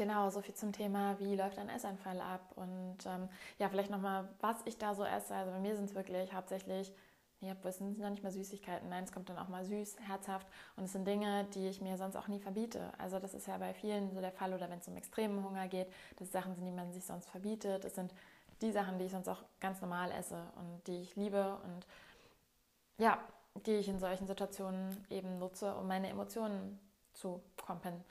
Genau, 0.00 0.30
so 0.30 0.40
viel 0.40 0.54
zum 0.54 0.72
Thema, 0.72 1.18
wie 1.20 1.36
läuft 1.36 1.58
ein 1.58 1.68
Essanfall 1.68 2.22
ab 2.22 2.52
und 2.56 2.96
ähm, 3.04 3.28
ja, 3.58 3.68
vielleicht 3.68 3.90
nochmal, 3.90 4.28
was 4.40 4.56
ich 4.64 4.78
da 4.78 4.94
so 4.94 5.04
esse. 5.04 5.34
Also 5.34 5.50
bei 5.52 5.58
mir 5.58 5.76
sind 5.76 5.90
es 5.90 5.94
wirklich 5.94 6.32
hauptsächlich, 6.32 6.90
ja, 7.40 7.54
es 7.64 7.76
sind 7.76 7.98
noch 7.98 8.08
nicht 8.08 8.22
mal 8.22 8.32
Süßigkeiten, 8.32 8.88
nein, 8.88 9.04
es 9.04 9.12
kommt 9.12 9.28
dann 9.28 9.36
auch 9.36 9.48
mal 9.48 9.62
süß, 9.64 9.96
herzhaft 10.00 10.46
und 10.76 10.84
es 10.84 10.92
sind 10.92 11.06
Dinge, 11.06 11.44
die 11.54 11.68
ich 11.68 11.82
mir 11.82 11.98
sonst 11.98 12.16
auch 12.16 12.28
nie 12.28 12.40
verbiete. 12.40 12.92
Also 12.98 13.18
das 13.18 13.34
ist 13.34 13.46
ja 13.46 13.58
bei 13.58 13.74
vielen 13.74 14.10
so 14.14 14.22
der 14.22 14.32
Fall 14.32 14.54
oder 14.54 14.70
wenn 14.70 14.78
es 14.78 14.88
um 14.88 14.96
extremen 14.96 15.44
Hunger 15.44 15.68
geht, 15.68 15.88
das 16.16 16.32
Sachen 16.32 16.54
sind, 16.54 16.64
die 16.64 16.72
man 16.72 16.92
sich 16.92 17.04
sonst 17.04 17.28
verbietet. 17.28 17.84
Es 17.84 17.94
sind 17.94 18.14
die 18.62 18.72
Sachen, 18.72 18.98
die 18.98 19.06
ich 19.06 19.12
sonst 19.12 19.28
auch 19.28 19.42
ganz 19.60 19.80
normal 19.80 20.10
esse 20.12 20.42
und 20.56 20.86
die 20.86 21.00
ich 21.02 21.16
liebe 21.16 21.58
und 21.64 21.86
ja, 22.98 23.18
die 23.66 23.72
ich 23.72 23.88
in 23.88 23.98
solchen 23.98 24.26
Situationen 24.26 25.04
eben 25.10 25.38
nutze, 25.38 25.74
um 25.74 25.86
meine 25.88 26.08
Emotionen 26.08 26.78
zu 27.12 27.42
kompensieren 27.56 28.04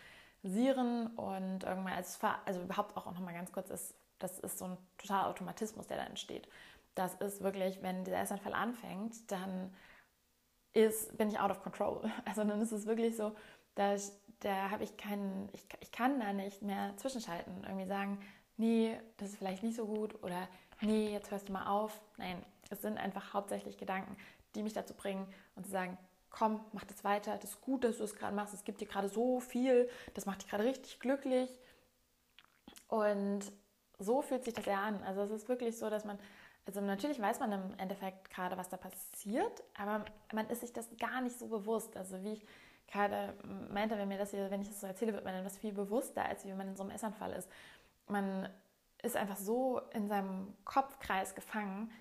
Sieren 0.43 1.07
und 1.17 1.63
irgendwann 1.63 1.93
als 1.93 2.19
also 2.45 2.61
überhaupt 2.61 2.95
auch 2.95 3.05
noch 3.05 3.19
mal 3.19 3.33
ganz 3.33 3.51
kurz 3.51 3.69
ist, 3.69 3.93
das 4.19 4.39
ist 4.39 4.57
so 4.57 4.65
ein 4.65 4.77
totaler 4.97 5.27
Automatismus, 5.27 5.87
der 5.87 5.97
da 5.97 6.03
entsteht. 6.05 6.47
Das 6.95 7.15
ist 7.15 7.41
wirklich, 7.41 7.81
wenn 7.81 8.05
dieser 8.05 8.21
Essanfall 8.21 8.53
anfängt, 8.53 9.29
dann 9.31 9.73
ist, 10.71 11.17
bin 11.17 11.29
ich 11.29 11.39
out 11.39 11.51
of 11.51 11.61
control. 11.61 12.09
Also 12.25 12.43
dann 12.43 12.61
ist 12.61 12.71
es 12.71 12.85
wirklich 12.85 13.17
so, 13.17 13.35
dass 13.75 14.17
da 14.39 14.71
habe 14.71 14.83
ich 14.85 14.95
keinen, 14.95 15.49
ich, 15.51 15.65
ich 15.81 15.91
kann 15.91 16.19
da 16.21 16.31
nicht 16.31 16.61
mehr 16.61 16.95
zwischenschalten. 16.95 17.63
Irgendwie 17.65 17.87
sagen, 17.87 18.19
nee, 18.59 18.99
das 19.17 19.29
ist 19.29 19.37
vielleicht 19.37 19.63
nicht 19.63 19.75
so 19.75 19.85
gut 19.85 20.21
oder 20.23 20.47
nee, 20.81 21.11
jetzt 21.11 21.31
hörst 21.31 21.49
du 21.49 21.53
mal 21.53 21.67
auf. 21.67 21.99
Nein, 22.17 22.43
es 22.69 22.81
sind 22.81 22.97
einfach 22.97 23.33
hauptsächlich 23.33 23.77
Gedanken, 23.77 24.15
die 24.55 24.63
mich 24.63 24.73
dazu 24.73 24.93
bringen 24.93 25.27
und 25.55 25.65
zu 25.65 25.71
sagen, 25.71 25.97
komm, 26.29 26.63
mach 26.73 26.83
das 26.83 27.03
weiter, 27.03 27.37
das 27.37 27.51
ist 27.51 27.61
gut, 27.61 27.83
dass 27.83 27.97
du 27.97 28.03
es 28.03 28.15
gerade 28.15 28.35
machst, 28.35 28.53
es 28.53 28.63
gibt 28.63 28.81
dir 28.81 28.87
gerade 28.87 29.09
so 29.09 29.39
viel, 29.39 29.89
das 30.13 30.25
macht 30.25 30.43
dich 30.43 30.49
gerade 30.49 30.63
richtig 30.63 30.99
glücklich. 30.99 31.49
Und 32.87 33.51
so 33.97 34.21
fühlt 34.21 34.43
sich 34.43 34.53
das 34.53 34.65
ja 34.65 34.81
an. 34.81 35.01
Also 35.03 35.21
es 35.21 35.31
ist 35.31 35.49
wirklich 35.49 35.77
so, 35.77 35.89
dass 35.89 36.05
man, 36.05 36.19
also 36.65 36.81
natürlich 36.81 37.19
weiß 37.19 37.39
man 37.39 37.51
im 37.51 37.73
Endeffekt 37.77 38.29
gerade, 38.29 38.57
was 38.57 38.69
da 38.69 38.77
passiert, 38.77 39.63
aber 39.77 40.05
man 40.33 40.47
ist 40.49 40.61
sich 40.61 40.73
das 40.73 40.87
gar 40.99 41.21
nicht 41.21 41.37
so 41.37 41.47
bewusst. 41.47 41.97
Also 41.97 42.21
wie 42.23 42.33
ich 42.33 42.45
gerade 42.87 43.33
meinte, 43.71 43.97
wenn 43.97 44.07
mir 44.07 44.17
das 44.17 44.31
hier, 44.31 44.49
wenn 44.49 44.61
ich 44.61 44.69
das 44.69 44.81
so 44.81 44.87
erzähle, 44.87 45.13
wird 45.13 45.25
man 45.25 45.33
dann 45.33 45.45
was 45.45 45.57
viel 45.57 45.73
bewusster, 45.73 46.25
als 46.25 46.45
wie 46.45 46.53
man 46.53 46.69
in 46.69 46.75
so 46.75 46.83
einem 46.83 46.91
Essanfall 46.91 47.33
ist. 47.33 47.49
Man 48.09 48.49
ist 49.01 49.15
einfach 49.15 49.37
so 49.37 49.79
in 49.93 50.09
seinem 50.09 50.53
Kopfkreis 50.65 51.35
gefangen 51.35 51.91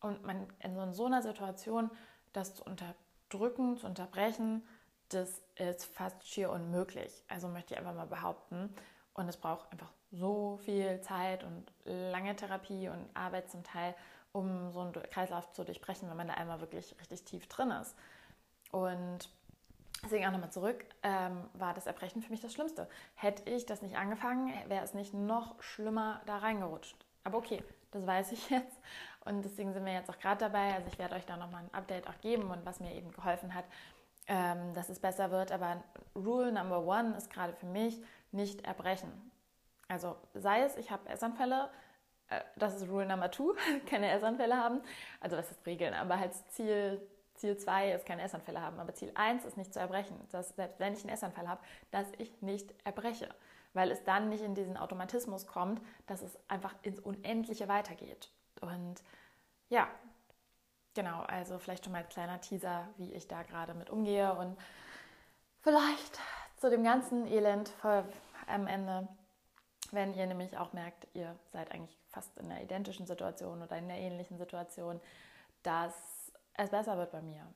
und 0.00 0.24
man 0.24 0.48
in 0.60 0.92
so 0.92 1.06
einer 1.06 1.22
Situation 1.22 1.90
das 2.32 2.54
zu 2.54 2.64
unter 2.64 2.94
drücken, 3.28 3.76
zu 3.76 3.86
unterbrechen, 3.86 4.66
das 5.10 5.42
ist 5.56 5.84
fast 5.86 6.26
schier 6.26 6.50
unmöglich. 6.50 7.24
Also 7.28 7.48
möchte 7.48 7.74
ich 7.74 7.78
einfach 7.78 7.94
mal 7.94 8.06
behaupten. 8.06 8.74
Und 9.14 9.28
es 9.28 9.36
braucht 9.36 9.70
einfach 9.72 9.90
so 10.10 10.58
viel 10.64 11.00
Zeit 11.00 11.44
und 11.44 11.72
lange 11.84 12.36
Therapie 12.36 12.88
und 12.88 13.04
Arbeit 13.14 13.50
zum 13.50 13.64
Teil, 13.64 13.94
um 14.32 14.70
so 14.70 14.80
einen 14.80 14.92
Kreislauf 14.92 15.50
zu 15.52 15.64
durchbrechen, 15.64 16.08
wenn 16.08 16.16
man 16.16 16.28
da 16.28 16.34
einmal 16.34 16.60
wirklich 16.60 16.94
richtig 17.00 17.24
tief 17.24 17.48
drin 17.48 17.70
ist. 17.70 17.96
Und 18.70 19.28
deswegen 20.02 20.26
auch 20.26 20.32
nochmal 20.32 20.52
zurück, 20.52 20.84
ähm, 21.02 21.44
war 21.54 21.74
das 21.74 21.86
Erbrechen 21.86 22.22
für 22.22 22.30
mich 22.30 22.40
das 22.40 22.52
Schlimmste. 22.52 22.88
Hätte 23.14 23.50
ich 23.50 23.66
das 23.66 23.82
nicht 23.82 23.96
angefangen, 23.96 24.52
wäre 24.68 24.84
es 24.84 24.94
nicht 24.94 25.14
noch 25.14 25.60
schlimmer 25.62 26.20
da 26.26 26.38
reingerutscht. 26.38 26.96
Aber 27.24 27.38
okay, 27.38 27.62
das 27.90 28.06
weiß 28.06 28.32
ich 28.32 28.50
jetzt. 28.50 28.78
Und 29.24 29.44
deswegen 29.44 29.72
sind 29.72 29.84
wir 29.84 29.92
jetzt 29.92 30.10
auch 30.10 30.18
gerade 30.18 30.40
dabei. 30.40 30.74
Also 30.74 30.88
ich 30.88 30.98
werde 30.98 31.14
euch 31.14 31.26
da 31.26 31.36
nochmal 31.36 31.64
ein 31.64 31.74
Update 31.74 32.08
auch 32.08 32.20
geben 32.20 32.50
und 32.50 32.64
was 32.64 32.80
mir 32.80 32.94
eben 32.94 33.12
geholfen 33.12 33.54
hat, 33.54 33.64
ähm, 34.26 34.72
dass 34.74 34.88
es 34.88 35.00
besser 35.00 35.30
wird. 35.30 35.52
Aber 35.52 35.82
Rule 36.14 36.52
Number 36.52 36.84
One 36.84 37.16
ist 37.16 37.30
gerade 37.30 37.52
für 37.52 37.66
mich 37.66 38.00
nicht 38.32 38.66
erbrechen. 38.66 39.10
Also 39.88 40.16
sei 40.34 40.62
es, 40.62 40.76
ich 40.76 40.90
habe 40.90 41.08
Essanfälle, 41.08 41.70
äh, 42.28 42.40
das 42.56 42.76
ist 42.76 42.88
Rule 42.88 43.06
Number 43.06 43.30
Two, 43.30 43.54
keine 43.86 44.10
Essanfälle 44.10 44.56
haben. 44.56 44.80
Also 45.20 45.36
das 45.36 45.50
ist 45.50 45.66
Regeln, 45.66 45.94
aber 45.94 46.18
halt 46.18 46.34
Ziel 46.50 47.00
Ziel 47.38 47.56
2 47.56 47.92
ist 47.92 48.06
keine 48.06 48.22
Essanfälle 48.22 48.60
haben, 48.60 48.78
aber 48.78 48.94
Ziel 48.94 49.10
1 49.14 49.44
ist 49.44 49.56
nicht 49.56 49.72
zu 49.72 49.80
erbrechen. 49.80 50.16
Dass 50.30 50.50
selbst 50.50 50.78
wenn 50.78 50.92
ich 50.92 51.00
einen 51.00 51.14
Essanfall 51.14 51.48
habe, 51.48 51.60
dass 51.90 52.06
ich 52.18 52.42
nicht 52.42 52.74
erbreche 52.84 53.28
weil 53.74 53.90
es 53.90 54.02
dann 54.04 54.28
nicht 54.28 54.42
in 54.42 54.54
diesen 54.54 54.76
Automatismus 54.76 55.46
kommt, 55.46 55.80
dass 56.06 56.22
es 56.22 56.36
einfach 56.48 56.74
ins 56.82 57.00
Unendliche 57.00 57.68
weitergeht. 57.68 58.30
Und 58.60 59.02
ja, 59.68 59.88
genau, 60.94 61.20
also 61.22 61.58
vielleicht 61.58 61.84
schon 61.84 61.92
mal 61.92 62.02
ein 62.02 62.08
kleiner 62.08 62.40
Teaser, 62.40 62.88
wie 62.96 63.12
ich 63.12 63.28
da 63.28 63.42
gerade 63.42 63.74
mit 63.74 63.90
umgehe 63.90 64.34
und 64.34 64.56
vielleicht 65.60 66.18
zu 66.56 66.70
dem 66.70 66.82
ganzen 66.82 67.26
Elend 67.26 67.72
am 68.46 68.66
Ende, 68.66 69.06
wenn 69.92 70.14
ihr 70.14 70.26
nämlich 70.26 70.56
auch 70.56 70.72
merkt, 70.72 71.06
ihr 71.14 71.36
seid 71.52 71.70
eigentlich 71.72 71.96
fast 72.08 72.36
in 72.38 72.50
einer 72.50 72.62
identischen 72.62 73.06
Situation 73.06 73.62
oder 73.62 73.76
in 73.76 73.84
einer 73.84 73.98
ähnlichen 73.98 74.38
Situation, 74.38 75.00
dass 75.62 75.94
es 76.58 76.70
besser 76.70 76.98
wird 76.98 77.10
bei 77.12 77.22
mir. 77.22 77.46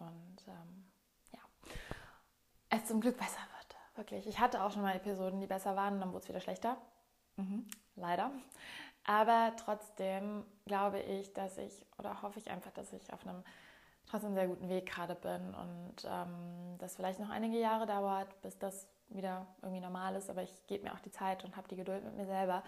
Und 0.00 0.38
ähm, 0.48 0.90
ja, 1.32 1.40
es 2.70 2.86
zum 2.86 3.00
Glück 3.00 3.16
besser 3.16 3.40
wird. 3.40 3.76
Wirklich. 3.94 4.26
Ich 4.26 4.38
hatte 4.40 4.62
auch 4.62 4.72
schon 4.72 4.82
mal 4.82 4.96
Episoden, 4.96 5.40
die 5.40 5.46
besser 5.46 5.76
waren 5.76 5.94
und 5.94 6.00
dann 6.00 6.12
wurde 6.12 6.22
es 6.22 6.28
wieder 6.28 6.40
schlechter. 6.40 6.76
Mhm. 7.36 7.68
Leider. 7.96 8.30
Aber 9.04 9.52
trotzdem 9.56 10.44
glaube 10.66 11.00
ich, 11.00 11.32
dass 11.34 11.58
ich, 11.58 11.84
oder 11.98 12.22
hoffe 12.22 12.38
ich 12.38 12.50
einfach, 12.50 12.70
dass 12.72 12.92
ich 12.92 13.12
auf 13.12 13.26
einem 13.26 13.42
trotzdem 14.06 14.34
sehr 14.34 14.46
guten 14.46 14.68
Weg 14.68 14.86
gerade 14.86 15.14
bin 15.14 15.54
und 15.54 15.96
ähm, 16.04 16.76
das 16.78 16.96
vielleicht 16.96 17.20
noch 17.20 17.30
einige 17.30 17.58
Jahre 17.58 17.86
dauert, 17.86 18.40
bis 18.42 18.58
das 18.58 18.88
wieder 19.08 19.46
irgendwie 19.62 19.80
normal 19.80 20.14
ist. 20.14 20.30
Aber 20.30 20.42
ich 20.42 20.66
gebe 20.66 20.84
mir 20.84 20.94
auch 20.94 21.00
die 21.00 21.10
Zeit 21.10 21.44
und 21.44 21.56
habe 21.56 21.68
die 21.68 21.76
Geduld 21.76 22.04
mit 22.04 22.16
mir 22.16 22.26
selber, 22.26 22.62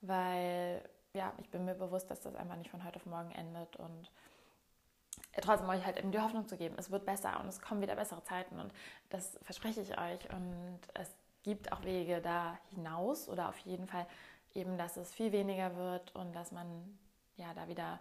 weil 0.00 0.82
ja, 1.12 1.32
ich 1.38 1.50
bin 1.50 1.64
mir 1.64 1.74
bewusst, 1.74 2.10
dass 2.10 2.20
das 2.20 2.34
einfach 2.34 2.56
nicht 2.56 2.70
von 2.70 2.84
heute 2.84 2.96
auf 2.96 3.06
morgen 3.06 3.32
endet 3.32 3.76
und 3.76 4.10
trotzdem 5.42 5.68
euch 5.68 5.84
halt 5.84 5.98
eben 5.98 6.10
die 6.10 6.20
Hoffnung 6.20 6.48
zu 6.48 6.56
geben, 6.56 6.74
es 6.78 6.90
wird 6.90 7.04
besser 7.04 7.40
und 7.40 7.48
es 7.48 7.60
kommen 7.60 7.80
wieder 7.80 7.96
bessere 7.96 8.22
Zeiten 8.22 8.58
und 8.58 8.72
das 9.08 9.38
verspreche 9.42 9.80
ich 9.80 9.98
euch 9.98 10.30
und 10.32 10.80
es 10.94 11.14
gibt 11.42 11.72
auch 11.72 11.82
Wege 11.84 12.20
da 12.20 12.58
hinaus 12.74 13.28
oder 13.28 13.48
auf 13.48 13.58
jeden 13.58 13.86
Fall 13.86 14.06
eben, 14.54 14.76
dass 14.76 14.96
es 14.96 15.14
viel 15.14 15.32
weniger 15.32 15.76
wird 15.76 16.14
und 16.14 16.34
dass 16.34 16.52
man 16.52 16.98
ja 17.36 17.54
da 17.54 17.68
wieder 17.68 18.00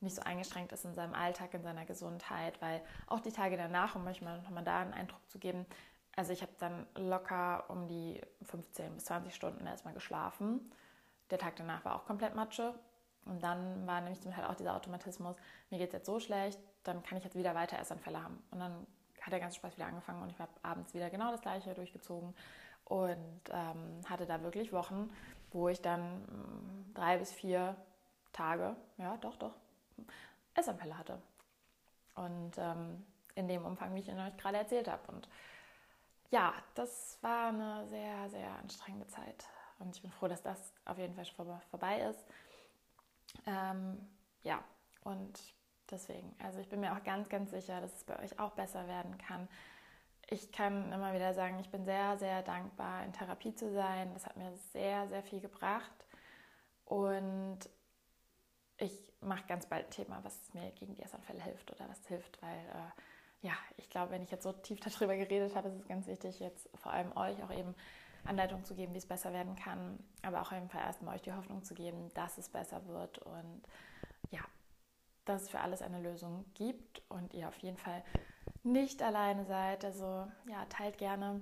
nicht 0.00 0.14
so 0.14 0.22
eingeschränkt 0.22 0.72
ist 0.72 0.84
in 0.84 0.94
seinem 0.94 1.14
Alltag, 1.14 1.52
in 1.54 1.62
seiner 1.62 1.84
Gesundheit, 1.84 2.60
weil 2.62 2.80
auch 3.08 3.20
die 3.20 3.32
Tage 3.32 3.56
danach, 3.56 3.96
um 3.96 4.06
euch 4.06 4.22
mal 4.22 4.40
nochmal 4.40 4.64
da 4.64 4.80
einen 4.80 4.94
Eindruck 4.94 5.28
zu 5.28 5.38
geben, 5.38 5.66
also 6.18 6.32
ich 6.32 6.42
habe 6.42 6.52
dann 6.58 6.86
locker 6.96 7.64
um 7.68 7.86
die 7.86 8.20
15 8.42 8.94
bis 8.94 9.04
20 9.04 9.34
Stunden 9.34 9.66
erstmal 9.66 9.94
geschlafen. 9.94 10.72
Der 11.30 11.38
Tag 11.38 11.54
danach 11.56 11.84
war 11.84 11.94
auch 11.94 12.06
komplett 12.06 12.34
Matsche. 12.34 12.74
Und 13.28 13.42
dann 13.42 13.86
war 13.86 14.00
nämlich 14.00 14.20
zum 14.20 14.32
Teil 14.32 14.44
auch 14.46 14.54
dieser 14.54 14.74
Automatismus, 14.74 15.36
mir 15.70 15.78
geht 15.78 15.88
es 15.88 15.92
jetzt 15.92 16.06
so 16.06 16.18
schlecht, 16.18 16.58
dann 16.84 17.02
kann 17.02 17.18
ich 17.18 17.24
jetzt 17.24 17.36
wieder 17.36 17.54
weiter 17.54 17.78
Essanfälle 17.78 18.22
haben. 18.22 18.42
Und 18.50 18.58
dann 18.58 18.86
hat 19.20 19.32
der 19.32 19.40
ganze 19.40 19.56
Spaß 19.56 19.76
wieder 19.76 19.86
angefangen 19.86 20.22
und 20.22 20.32
ich 20.32 20.38
habe 20.38 20.50
abends 20.62 20.94
wieder 20.94 21.10
genau 21.10 21.30
das 21.30 21.42
gleiche 21.42 21.74
durchgezogen 21.74 22.34
und 22.86 23.40
ähm, 23.50 24.00
hatte 24.08 24.26
da 24.26 24.42
wirklich 24.42 24.72
Wochen, 24.72 25.10
wo 25.50 25.68
ich 25.68 25.82
dann 25.82 26.22
mh, 26.22 26.32
mm, 26.32 26.94
drei 26.94 27.18
bis 27.18 27.32
vier 27.32 27.76
Tage, 28.32 28.74
ja, 28.96 29.16
doch, 29.18 29.36
doch, 29.36 29.54
Essanfälle 30.54 30.96
hatte. 30.96 31.20
Und 32.14 32.52
ähm, 32.56 33.04
in 33.34 33.46
dem 33.46 33.64
Umfang, 33.64 33.94
wie 33.94 34.00
ich 34.00 34.08
Ihnen 34.08 34.20
euch 34.20 34.36
gerade 34.36 34.58
erzählt 34.58 34.88
habe. 34.88 35.12
Und 35.12 35.28
ja, 36.30 36.52
das 36.74 37.18
war 37.22 37.48
eine 37.48 37.86
sehr, 37.88 38.28
sehr 38.30 38.50
anstrengende 38.62 39.06
Zeit. 39.06 39.46
Und 39.78 39.94
ich 39.94 40.02
bin 40.02 40.10
froh, 40.10 40.26
dass 40.26 40.42
das 40.42 40.72
auf 40.84 40.98
jeden 40.98 41.14
Fall 41.14 41.60
vorbei 41.70 42.00
ist. 42.00 42.24
Ähm, 43.46 43.98
ja, 44.42 44.62
und 45.04 45.38
deswegen, 45.90 46.34
also 46.42 46.58
ich 46.58 46.68
bin 46.68 46.80
mir 46.80 46.92
auch 46.92 47.02
ganz, 47.04 47.28
ganz 47.28 47.50
sicher, 47.50 47.80
dass 47.80 47.94
es 47.94 48.04
bei 48.04 48.18
euch 48.18 48.38
auch 48.38 48.52
besser 48.52 48.86
werden 48.88 49.16
kann. 49.18 49.48
Ich 50.30 50.52
kann 50.52 50.92
immer 50.92 51.14
wieder 51.14 51.32
sagen, 51.32 51.58
ich 51.58 51.70
bin 51.70 51.84
sehr, 51.84 52.18
sehr 52.18 52.42
dankbar, 52.42 53.04
in 53.04 53.12
Therapie 53.12 53.54
zu 53.54 53.72
sein. 53.72 54.12
Das 54.12 54.26
hat 54.26 54.36
mir 54.36 54.52
sehr, 54.72 55.08
sehr 55.08 55.22
viel 55.22 55.40
gebracht. 55.40 56.06
Und 56.84 57.58
ich 58.76 59.12
mache 59.20 59.46
ganz 59.46 59.66
bald 59.66 59.86
ein 59.86 59.90
Thema, 59.90 60.22
was 60.22 60.52
mir 60.54 60.70
gegen 60.72 60.94
die 60.94 61.02
Essanfälle 61.02 61.42
hilft 61.42 61.72
oder 61.72 61.88
was 61.88 62.06
hilft, 62.06 62.40
weil 62.42 62.58
äh, 62.58 63.46
ja, 63.46 63.52
ich 63.76 63.88
glaube, 63.90 64.12
wenn 64.12 64.22
ich 64.22 64.30
jetzt 64.30 64.44
so 64.44 64.52
tief 64.52 64.80
darüber 65.00 65.16
geredet 65.16 65.54
habe, 65.54 65.68
ist 65.68 65.80
es 65.80 65.88
ganz 65.88 66.06
wichtig, 66.06 66.40
jetzt 66.40 66.68
vor 66.74 66.92
allem 66.92 67.16
euch 67.16 67.42
auch 67.42 67.52
eben 67.52 67.74
Anleitung 68.24 68.64
zu 68.64 68.74
geben, 68.74 68.94
wie 68.94 68.98
es 68.98 69.06
besser 69.06 69.32
werden 69.32 69.56
kann, 69.56 69.98
aber 70.22 70.42
auch 70.42 70.52
einfach 70.52 70.80
erstmal 70.80 71.16
euch 71.16 71.22
die 71.22 71.32
Hoffnung 71.32 71.62
zu 71.64 71.74
geben, 71.74 72.10
dass 72.14 72.38
es 72.38 72.48
besser 72.48 72.86
wird 72.86 73.18
und 73.18 73.62
ja, 74.30 74.40
dass 75.24 75.42
es 75.42 75.50
für 75.50 75.60
alles 75.60 75.82
eine 75.82 76.00
Lösung 76.00 76.44
gibt 76.54 77.02
und 77.08 77.34
ihr 77.34 77.48
auf 77.48 77.56
jeden 77.58 77.76
Fall 77.76 78.02
nicht 78.62 79.02
alleine 79.02 79.44
seid. 79.44 79.84
Also 79.84 80.26
ja, 80.48 80.64
teilt 80.68 80.98
gerne 80.98 81.40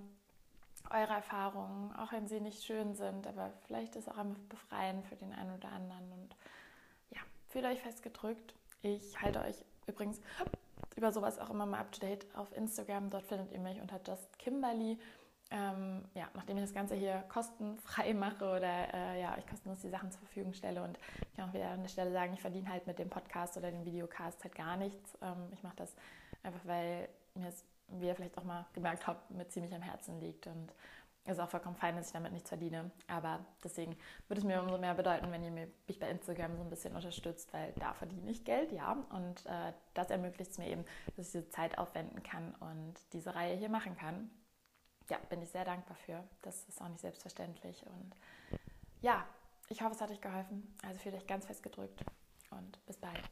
eure 0.90 1.14
Erfahrungen, 1.14 1.94
auch 1.96 2.12
wenn 2.12 2.28
sie 2.28 2.40
nicht 2.40 2.62
schön 2.62 2.94
sind, 2.94 3.26
aber 3.26 3.52
vielleicht 3.66 3.96
ist 3.96 4.08
auch 4.08 4.18
einfach 4.18 4.42
befreiend 4.48 5.04
für 5.06 5.16
den 5.16 5.32
einen 5.32 5.54
oder 5.54 5.70
anderen 5.70 6.12
und 6.12 6.36
ja, 7.10 7.20
fühlt 7.48 7.64
euch 7.64 7.80
festgedrückt. 7.80 8.54
Ich 8.82 9.20
halte 9.20 9.40
euch 9.40 9.56
übrigens 9.86 10.20
über 10.96 11.12
sowas 11.12 11.38
auch 11.38 11.50
immer 11.50 11.66
mal 11.66 11.80
up 11.80 11.92
to 11.92 12.00
date 12.00 12.26
auf 12.34 12.54
Instagram. 12.56 13.10
Dort 13.10 13.24
findet 13.24 13.52
ihr 13.52 13.60
mich 13.60 13.80
unter 13.80 14.00
Just 14.06 14.38
Kimberly 14.38 14.98
ähm, 15.50 16.04
ja, 16.14 16.28
nachdem 16.34 16.56
ich 16.56 16.64
das 16.64 16.74
Ganze 16.74 16.94
hier 16.94 17.24
kostenfrei 17.28 18.14
mache 18.14 18.44
oder 18.44 18.92
äh, 18.94 19.20
ja, 19.20 19.36
ich 19.38 19.46
kostenlos 19.46 19.80
die 19.80 19.88
Sachen 19.88 20.10
zur 20.10 20.20
Verfügung 20.20 20.52
stelle 20.52 20.82
und 20.82 20.98
ich 21.30 21.36
kann 21.36 21.48
auch 21.48 21.54
wieder 21.54 21.70
an 21.70 21.82
der 21.82 21.88
Stelle 21.88 22.12
sagen, 22.12 22.32
ich 22.34 22.40
verdiene 22.40 22.68
halt 22.68 22.86
mit 22.86 22.98
dem 22.98 23.10
Podcast 23.10 23.56
oder 23.56 23.70
dem 23.70 23.84
Videocast 23.84 24.42
halt 24.42 24.54
gar 24.54 24.76
nichts. 24.76 25.16
Ähm, 25.22 25.48
ich 25.52 25.62
mache 25.62 25.76
das 25.76 25.94
einfach, 26.42 26.64
weil 26.64 27.08
mir 27.34 27.48
es, 27.48 27.64
wie 27.88 28.06
ihr 28.06 28.16
vielleicht 28.16 28.36
auch 28.38 28.44
mal 28.44 28.66
gemerkt 28.72 29.06
habt, 29.06 29.30
mir 29.30 29.46
ziemlich 29.48 29.72
am 29.74 29.82
Herzen 29.82 30.18
liegt 30.20 30.48
und 30.48 30.72
es 31.24 31.38
ist 31.38 31.40
auch 31.40 31.50
vollkommen 31.50 31.76
fein, 31.76 31.96
dass 31.96 32.06
ich 32.08 32.12
damit 32.12 32.32
nichts 32.32 32.48
verdiene. 32.48 32.90
Aber 33.08 33.44
deswegen 33.62 33.96
würde 34.28 34.40
es 34.40 34.44
mir 34.44 34.62
umso 34.62 34.78
mehr 34.78 34.94
bedeuten, 34.94 35.30
wenn 35.32 35.42
ihr 35.42 35.50
mich 35.50 35.98
bei 35.98 36.08
Instagram 36.08 36.56
so 36.56 36.62
ein 36.62 36.70
bisschen 36.70 36.94
unterstützt, 36.94 37.52
weil 37.52 37.72
da 37.80 37.94
verdiene 37.94 38.30
ich 38.30 38.44
Geld, 38.44 38.70
ja. 38.70 38.96
Und 39.10 39.44
äh, 39.46 39.72
das 39.94 40.10
ermöglicht 40.10 40.52
es 40.52 40.58
mir 40.58 40.68
eben, 40.68 40.84
dass 41.16 41.26
ich 41.26 41.32
diese 41.32 41.48
Zeit 41.50 41.78
aufwenden 41.78 42.22
kann 42.22 42.54
und 42.60 42.94
diese 43.12 43.34
Reihe 43.34 43.56
hier 43.56 43.68
machen 43.68 43.96
kann 43.96 44.30
ja, 45.08 45.18
bin 45.28 45.42
ich 45.42 45.50
sehr 45.50 45.64
dankbar 45.64 45.96
für. 45.96 46.22
Das 46.42 46.64
ist 46.68 46.80
auch 46.80 46.88
nicht 46.88 47.00
selbstverständlich. 47.00 47.84
Und 47.86 48.14
ja, 49.00 49.26
ich 49.68 49.82
hoffe, 49.82 49.94
es 49.94 50.00
hat 50.00 50.10
euch 50.10 50.20
geholfen. 50.20 50.74
Also 50.82 50.98
fühlt 50.98 51.14
euch 51.14 51.26
ganz 51.26 51.46
fest 51.46 51.62
gedrückt 51.62 52.04
und 52.50 52.84
bis 52.86 52.96
bald. 52.96 53.22